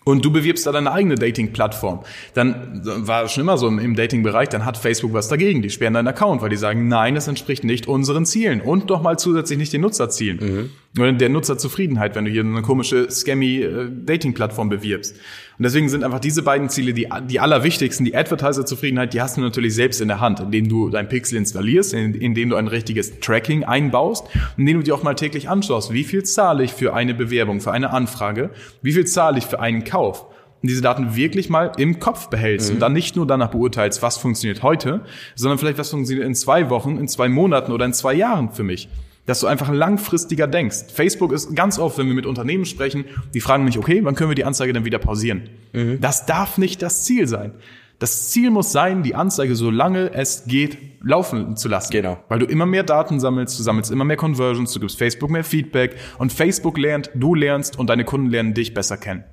und 0.05 0.24
du 0.24 0.31
bewirbst 0.31 0.65
da 0.65 0.71
deine 0.71 0.93
eigene 0.93 1.15
Dating-Plattform, 1.15 2.00
dann 2.33 2.81
war 2.83 3.25
es 3.25 3.33
schon 3.33 3.41
immer 3.41 3.57
so 3.57 3.67
im 3.67 3.95
Dating-Bereich, 3.95 4.47
dann 4.50 4.63
hat 4.63 4.77
Facebook 4.77 5.12
was 5.12 5.27
dagegen. 5.27 5.62
Die 5.62 5.69
sperren 5.69 5.95
deinen 5.95 6.07
Account, 6.07 6.41
weil 6.41 6.50
die 6.50 6.55
sagen, 6.55 6.88
nein, 6.88 7.15
das 7.15 7.27
entspricht 7.27 7.65
nicht 7.65 7.88
unseren 7.88 8.25
Zielen 8.25 8.62
und 8.62 8.88
nochmal 8.88 9.19
zusätzlich 9.19 9.57
nicht 9.57 9.74
den 9.74 9.81
Nutzerzielen. 9.81 10.38
Mhm 10.39 10.69
der 10.97 11.29
Nutzerzufriedenheit, 11.29 12.15
wenn 12.15 12.23
du 12.23 12.31
hier 12.31 12.41
eine 12.41 12.61
komische 12.61 13.11
scammy 13.11 13.57
äh, 13.57 13.89
Dating-Plattform 13.91 14.69
bewirbst. 14.69 15.15
Und 15.57 15.63
deswegen 15.63 15.89
sind 15.89 16.03
einfach 16.03 16.19
diese 16.19 16.41
beiden 16.41 16.69
Ziele 16.69 16.93
die, 16.93 17.09
die 17.29 17.39
allerwichtigsten. 17.39 18.05
Die 18.05 18.15
Advertiser-Zufriedenheit, 18.15 19.13
die 19.13 19.21
hast 19.21 19.35
du 19.35 19.41
natürlich 19.41 19.75
selbst 19.75 19.99
in 19.99 20.07
der 20.07 20.21
Hand, 20.21 20.39
indem 20.39 20.69
du 20.69 20.89
dein 20.89 21.09
Pixel 21.09 21.37
installierst, 21.37 21.93
indem 21.93 22.49
du 22.49 22.55
ein 22.55 22.67
richtiges 22.67 23.19
Tracking 23.19 23.65
einbaust, 23.65 24.25
indem 24.57 24.77
du 24.77 24.83
dir 24.83 24.95
auch 24.95 25.03
mal 25.03 25.15
täglich 25.15 25.49
anschaust, 25.49 25.91
wie 25.91 26.05
viel 26.05 26.23
zahle 26.23 26.63
ich 26.63 26.73
für 26.73 26.93
eine 26.93 27.13
Bewerbung, 27.13 27.59
für 27.59 27.71
eine 27.71 27.91
Anfrage, 27.91 28.51
wie 28.81 28.93
viel 28.93 29.05
zahle 29.05 29.37
ich 29.37 29.45
für 29.45 29.59
einen 29.59 29.83
Kauf 29.83 30.25
und 30.61 30.69
diese 30.69 30.81
Daten 30.81 31.15
wirklich 31.15 31.49
mal 31.49 31.73
im 31.77 31.99
Kopf 31.99 32.29
behältst 32.29 32.69
mhm. 32.69 32.75
und 32.75 32.79
dann 32.79 32.93
nicht 32.93 33.15
nur 33.15 33.27
danach 33.27 33.51
beurteilst, 33.51 34.01
was 34.01 34.17
funktioniert 34.17 34.63
heute, 34.63 35.01
sondern 35.35 35.57
vielleicht 35.57 35.77
was 35.77 35.89
funktioniert 35.89 36.25
in 36.25 36.35
zwei 36.35 36.69
Wochen, 36.69 36.97
in 36.97 37.07
zwei 37.07 37.27
Monaten 37.27 37.71
oder 37.71 37.85
in 37.85 37.93
zwei 37.93 38.13
Jahren 38.13 38.51
für 38.51 38.63
mich 38.63 38.87
dass 39.25 39.39
du 39.39 39.48
einfach 39.48 39.72
langfristiger 39.72 40.48
denkst. 40.48 40.94
Facebook 40.94 41.32
ist 41.32 41.55
ganz 41.55 41.79
oft, 41.79 41.98
wenn 41.98 42.08
wir 42.08 42.13
mit 42.13 42.25
Unternehmen 42.25 42.65
sprechen, 42.65 43.05
die 43.34 43.41
fragen 43.41 43.63
mich, 43.63 43.77
okay, 43.77 44.01
wann 44.03 44.15
können 44.15 44.29
wir 44.29 44.36
die 44.36 44.46
Anzeige 44.46 44.74
denn 44.74 44.86
wieder 44.86 45.00
pausieren? 45.00 45.50
Mhm. 45.74 46.00
Das 46.01 46.25
darf 46.25 46.58
nicht 46.58 46.82
das 46.82 47.03
Ziel 47.03 47.27
sein. 47.27 47.53
Das 48.00 48.29
Ziel 48.29 48.51
muss 48.51 48.74
sein, 48.74 49.03
die 49.03 49.15
Anzeige, 49.15 49.55
solange 49.55 50.13
es 50.13 50.46
geht, 50.46 50.77
laufen 51.01 51.55
zu 51.55 51.70
lassen. 51.70 51.91
Genau. 51.94 52.20
Weil 52.27 52.39
du 52.39 52.46
immer 52.46 52.65
mehr 52.65 52.84
Daten 52.84 53.22
sammelst, 53.22 53.58
du 53.58 53.63
sammelst 53.63 53.89
immer 53.89 54.03
mehr 54.03 54.17
Conversions, 54.17 54.74
du 54.74 54.82
gibst 54.82 54.98
Facebook 54.98 55.29
mehr 55.29 55.46
Feedback 55.46 55.96
und 56.17 56.34
Facebook 56.34 56.77
lernt, 56.77 57.10
du 57.15 57.36
lernst 57.36 57.79
und 57.79 57.89
deine 57.89 58.03
Kunden 58.03 58.29
lernen 58.29 58.53
dich 58.53 58.74
besser 58.74 58.98
kennen. 58.98 59.24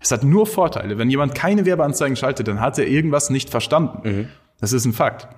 Es 0.00 0.10
hat 0.12 0.24
nur 0.24 0.46
Vorteile. 0.46 0.98
Wenn 0.98 1.10
jemand 1.10 1.34
keine 1.34 1.66
Werbeanzeigen 1.66 2.16
schaltet, 2.16 2.48
dann 2.48 2.60
hat 2.60 2.78
er 2.78 2.86
irgendwas 2.86 3.28
nicht 3.28 3.50
verstanden. 3.50 4.08
Mhm. 4.08 4.28
Das 4.60 4.72
ist 4.72 4.86
ein 4.86 4.92
Fakt. 4.92 5.28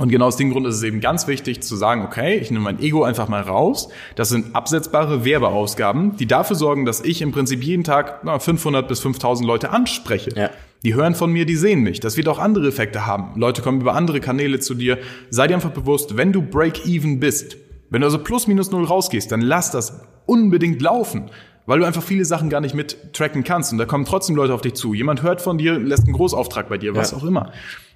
Und 0.00 0.08
genau 0.08 0.28
aus 0.28 0.38
dem 0.38 0.50
Grund 0.50 0.66
ist 0.66 0.76
es 0.76 0.82
eben 0.82 1.00
ganz 1.00 1.26
wichtig 1.26 1.62
zu 1.62 1.76
sagen, 1.76 2.02
okay, 2.06 2.38
ich 2.38 2.50
nehme 2.50 2.64
mein 2.64 2.80
Ego 2.80 3.04
einfach 3.04 3.28
mal 3.28 3.42
raus. 3.42 3.90
Das 4.16 4.30
sind 4.30 4.56
absetzbare 4.56 5.26
Werbeausgaben, 5.26 6.16
die 6.16 6.26
dafür 6.26 6.56
sorgen, 6.56 6.86
dass 6.86 7.02
ich 7.04 7.20
im 7.20 7.32
Prinzip 7.32 7.62
jeden 7.62 7.84
Tag 7.84 8.20
na, 8.24 8.38
500 8.38 8.88
bis 8.88 9.00
5000 9.00 9.46
Leute 9.46 9.68
anspreche. 9.68 10.30
Ja. 10.34 10.48
Die 10.84 10.94
hören 10.94 11.14
von 11.14 11.30
mir, 11.30 11.44
die 11.44 11.56
sehen 11.56 11.82
mich. 11.82 12.00
Das 12.00 12.16
wird 12.16 12.28
auch 12.28 12.38
andere 12.38 12.66
Effekte 12.68 13.04
haben. 13.04 13.38
Leute 13.38 13.60
kommen 13.60 13.82
über 13.82 13.94
andere 13.94 14.20
Kanäle 14.20 14.58
zu 14.58 14.74
dir. 14.74 14.96
Sei 15.28 15.46
dir 15.46 15.54
einfach 15.54 15.72
bewusst, 15.72 16.16
wenn 16.16 16.32
du 16.32 16.40
Break-Even 16.40 17.20
bist, 17.20 17.58
wenn 17.90 18.00
du 18.00 18.06
also 18.06 18.20
plus 18.20 18.46
minus 18.46 18.70
null 18.70 18.86
rausgehst, 18.86 19.30
dann 19.30 19.42
lass 19.42 19.70
das 19.70 20.00
unbedingt 20.24 20.80
laufen 20.80 21.30
weil 21.66 21.78
du 21.78 21.84
einfach 21.84 22.02
viele 22.02 22.24
Sachen 22.24 22.50
gar 22.50 22.60
nicht 22.60 22.74
mit 22.74 23.12
tracken 23.12 23.44
kannst 23.44 23.70
und 23.70 23.78
da 23.78 23.84
kommen 23.84 24.04
trotzdem 24.04 24.34
Leute 24.34 24.54
auf 24.54 24.60
dich 24.60 24.74
zu. 24.74 24.92
Jemand 24.92 25.22
hört 25.22 25.40
von 25.40 25.56
dir, 25.56 25.78
lässt 25.78 26.02
einen 26.04 26.14
Großauftrag 26.14 26.68
bei 26.68 26.78
dir, 26.78 26.96
was 26.96 27.12
ja. 27.12 27.18
auch 27.18 27.22
immer. 27.22 27.52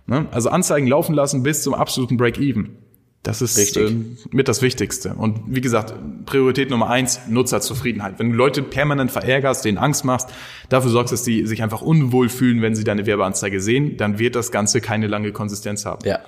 Ne? 0.06 0.26
Also 0.30 0.50
Anzeigen 0.50 0.86
laufen 0.86 1.14
lassen 1.14 1.42
bis 1.42 1.62
zum 1.62 1.74
absoluten 1.74 2.16
Break-Even. 2.16 2.76
Das 3.24 3.40
ist 3.40 3.76
äh, 3.78 3.90
mit 4.32 4.48
das 4.48 4.60
Wichtigste. 4.60 5.14
Und 5.14 5.40
wie 5.46 5.62
gesagt, 5.62 5.94
Priorität 6.26 6.68
Nummer 6.68 6.90
eins, 6.90 7.20
Nutzerzufriedenheit. 7.26 8.18
Wenn 8.18 8.30
du 8.30 8.36
Leute 8.36 8.62
permanent 8.62 9.10
verärgerst, 9.10 9.64
denen 9.64 9.78
Angst 9.78 10.04
machst, 10.04 10.28
dafür 10.68 10.90
sorgst, 10.90 11.10
dass 11.10 11.22
die 11.22 11.46
sich 11.46 11.62
einfach 11.62 11.80
unwohl 11.80 12.28
fühlen, 12.28 12.60
wenn 12.60 12.74
sie 12.74 12.84
deine 12.84 13.06
Werbeanzeige 13.06 13.62
sehen, 13.62 13.96
dann 13.96 14.18
wird 14.18 14.36
das 14.36 14.52
Ganze 14.52 14.82
keine 14.82 15.06
lange 15.06 15.32
Konsistenz 15.32 15.86
haben. 15.86 16.06
Ja. 16.06 16.18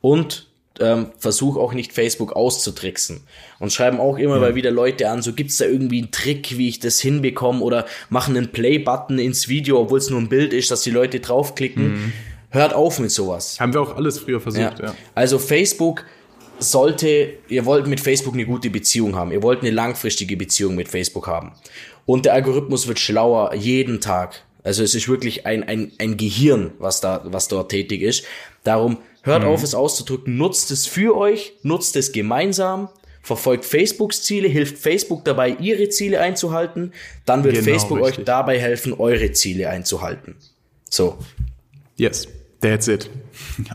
Und 0.00 0.46
ähm, 0.78 1.06
versuch 1.18 1.56
auch 1.56 1.72
nicht 1.72 1.92
Facebook 1.92 2.34
auszutricksen. 2.34 3.22
Und 3.58 3.72
schreiben 3.72 3.98
auch 3.98 4.16
immer 4.16 4.36
ja. 4.36 4.40
mal 4.40 4.54
wieder 4.54 4.70
Leute 4.70 5.10
an, 5.10 5.22
so 5.22 5.32
gibt's 5.32 5.56
da 5.56 5.64
irgendwie 5.64 5.98
einen 5.98 6.12
Trick, 6.12 6.56
wie 6.58 6.68
ich 6.68 6.78
das 6.78 7.00
hinbekomme 7.00 7.60
oder 7.60 7.86
machen 8.08 8.36
einen 8.36 8.52
Play-Button 8.52 9.18
ins 9.18 9.48
Video, 9.48 9.80
obwohl 9.80 9.98
es 9.98 10.10
nur 10.10 10.20
ein 10.20 10.28
Bild 10.28 10.52
ist, 10.52 10.70
dass 10.70 10.82
die 10.82 10.92
Leute 10.92 11.18
draufklicken. 11.18 11.92
Mhm. 11.92 12.12
Hört 12.56 12.74
auf 12.74 12.98
mit 12.98 13.10
sowas. 13.10 13.60
Haben 13.60 13.74
wir 13.74 13.82
auch 13.82 13.96
alles 13.96 14.18
früher 14.18 14.40
versucht, 14.40 14.78
ja. 14.78 14.86
ja. 14.86 14.94
Also 15.14 15.38
Facebook 15.38 16.04
sollte, 16.58 17.34
ihr 17.48 17.66
wollt 17.66 17.86
mit 17.86 18.00
Facebook 18.00 18.34
eine 18.34 18.46
gute 18.46 18.70
Beziehung 18.70 19.14
haben. 19.14 19.30
Ihr 19.30 19.42
wollt 19.42 19.60
eine 19.60 19.70
langfristige 19.70 20.36
Beziehung 20.36 20.74
mit 20.74 20.88
Facebook 20.88 21.26
haben. 21.26 21.52
Und 22.06 22.24
der 22.24 22.34
Algorithmus 22.34 22.88
wird 22.88 22.98
schlauer 22.98 23.54
jeden 23.54 24.00
Tag. 24.00 24.42
Also 24.62 24.82
es 24.82 24.94
ist 24.94 25.08
wirklich 25.08 25.46
ein, 25.46 25.62
ein, 25.64 25.92
ein 25.98 26.16
Gehirn, 26.16 26.72
was 26.78 27.00
da, 27.00 27.20
was 27.24 27.48
dort 27.48 27.70
tätig 27.70 28.02
ist. 28.02 28.24
Darum 28.64 28.98
hört 29.22 29.42
mhm. 29.42 29.48
auf, 29.48 29.62
es 29.62 29.74
auszudrücken, 29.74 30.36
nutzt 30.36 30.70
es 30.70 30.86
für 30.86 31.16
euch, 31.16 31.52
nutzt 31.62 31.94
es 31.94 32.10
gemeinsam, 32.12 32.88
verfolgt 33.22 33.64
Facebooks 33.64 34.22
Ziele, 34.22 34.48
hilft 34.48 34.78
Facebook 34.78 35.24
dabei, 35.24 35.50
ihre 35.60 35.88
Ziele 35.88 36.20
einzuhalten, 36.20 36.92
dann 37.26 37.44
wird 37.44 37.56
genau, 37.56 37.70
Facebook 37.70 37.98
richtig. 37.98 38.18
euch 38.20 38.24
dabei 38.24 38.58
helfen, 38.58 38.92
eure 38.92 39.32
Ziele 39.32 39.68
einzuhalten. 39.68 40.36
So. 40.88 41.18
Yes. 41.96 42.28
That's 42.60 42.88
it. 42.88 43.10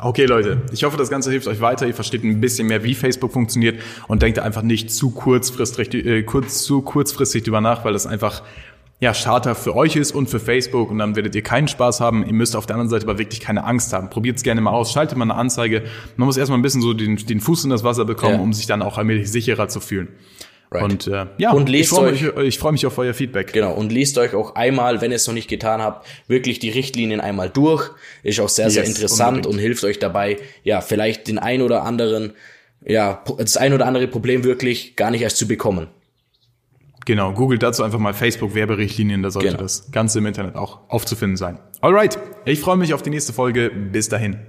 Okay, 0.02 0.26
Leute. 0.26 0.62
Ich 0.72 0.84
hoffe, 0.84 0.98
das 0.98 1.10
Ganze 1.10 1.30
hilft 1.30 1.48
euch 1.48 1.62
weiter. 1.62 1.86
Ihr 1.86 1.94
versteht 1.94 2.24
ein 2.24 2.42
bisschen 2.42 2.68
mehr, 2.68 2.84
wie 2.84 2.96
Facebook 2.96 3.32
funktioniert 3.32 3.80
und 4.08 4.22
denkt 4.22 4.40
einfach 4.40 4.64
nicht 4.64 4.92
zu 4.92 5.12
kurzfristig, 5.12 5.94
äh, 5.94 6.24
kurz, 6.24 6.64
zu 6.64 6.82
kurzfristig 6.82 7.44
drüber 7.44 7.62
nach, 7.62 7.86
weil 7.86 7.94
das 7.94 8.08
einfach 8.08 8.42
ja, 9.02 9.14
Charter 9.14 9.56
für 9.56 9.76
euch 9.76 9.96
ist 9.96 10.12
und 10.12 10.30
für 10.30 10.40
Facebook 10.40 10.92
und 10.92 11.00
dann 11.00 11.16
werdet 11.16 11.34
ihr 11.34 11.42
keinen 11.42 11.68
Spaß 11.68 12.02
haben. 12.02 12.24
Ihr 12.26 12.34
müsst 12.34 12.56
auf 12.56 12.68
der 12.68 12.76
anderen 12.76 12.90
Seite 12.90 13.08
aber 13.08 13.18
wirklich 13.18 13.40
keine 13.40 13.64
Angst 13.64 13.94
haben. 13.94 14.12
Probiert 14.12 14.38
es 14.38 14.44
gerne 14.44 14.62
mal 14.62 14.72
aus, 14.72 14.92
schaltet 14.92 15.18
mal 15.18 15.26
eine 15.26 15.36
Anzeige. 15.36 15.84
Man 16.18 16.28
muss 16.28 16.38
erstmal 16.38 16.60
ein 16.60 16.62
bisschen 16.62 16.82
so 16.82 16.94
den, 16.94 17.18
den 17.18 17.40
Fuß 17.40 17.64
in 17.64 17.72
das 17.72 17.84
Wasser 17.84 18.06
bekommen, 18.06 18.36
ja. 18.36 18.42
um 18.42 18.54
sich 18.54 18.68
dann 18.68 18.84
auch 18.84 19.00
allmählich 19.00 19.32
sicherer 19.32 19.68
zu 19.68 19.80
fühlen. 19.80 20.08
Right. 20.74 20.84
Und 20.84 21.08
äh, 21.08 21.26
ja, 21.38 21.52
und 21.52 21.68
lest 21.68 21.92
ich 21.92 21.98
freue 21.98 22.12
mich, 22.12 22.24
ich 22.24 22.58
freu 22.58 22.72
mich 22.72 22.86
auf 22.86 22.98
euer 22.98 23.14
Feedback. 23.14 23.52
Genau, 23.52 23.74
und 23.74 23.92
lest 23.92 24.18
euch 24.18 24.34
auch 24.34 24.56
einmal, 24.56 25.02
wenn 25.02 25.12
ihr 25.12 25.18
es 25.18 25.28
noch 25.28 25.34
nicht 25.34 25.50
getan 25.50 25.82
habt, 25.82 26.08
wirklich 26.28 26.60
die 26.60 26.70
Richtlinien 26.70 27.20
einmal 27.20 27.50
durch. 27.50 27.92
Ist 28.24 28.40
auch 28.40 28.48
sehr, 28.48 28.70
sehr 28.70 28.84
yes, 28.84 28.96
interessant 28.96 29.40
unbedingt. 29.40 29.54
und 29.54 29.60
hilft 29.60 29.84
euch 29.84 30.00
dabei, 30.00 30.38
ja, 30.64 30.80
vielleicht 30.80 31.28
den 31.28 31.40
ein 31.40 31.62
oder 31.62 31.84
anderen, 31.84 32.32
ja, 32.86 33.22
das 33.38 33.58
ein 33.58 33.74
oder 33.74 33.86
andere 33.86 34.08
Problem 34.08 34.46
wirklich 34.46 34.96
gar 34.96 35.12
nicht 35.12 35.22
erst 35.22 35.38
zu 35.38 35.46
bekommen. 35.46 35.88
Genau, 37.06 37.34
googelt 37.34 37.64
dazu 37.64 37.84
einfach 37.84 38.00
mal 38.00 38.14
Facebook-Werberichtlinien, 38.14 39.24
da 39.24 39.32
sollte 39.32 39.50
genau. 39.50 39.62
das 39.62 39.92
Ganze 39.92 40.20
im 40.20 40.26
Internet 40.26 40.56
auch 40.56 40.80
aufzufinden 40.88 41.36
sein. 41.36 41.60
Alright, 41.82 42.18
ich 42.46 42.62
freue 42.62 42.78
mich 42.78 42.94
auf 42.94 43.02
die 43.02 43.10
nächste 43.10 43.34
Folge. 43.34 43.72
Bis 43.72 44.08
dahin. 44.08 44.40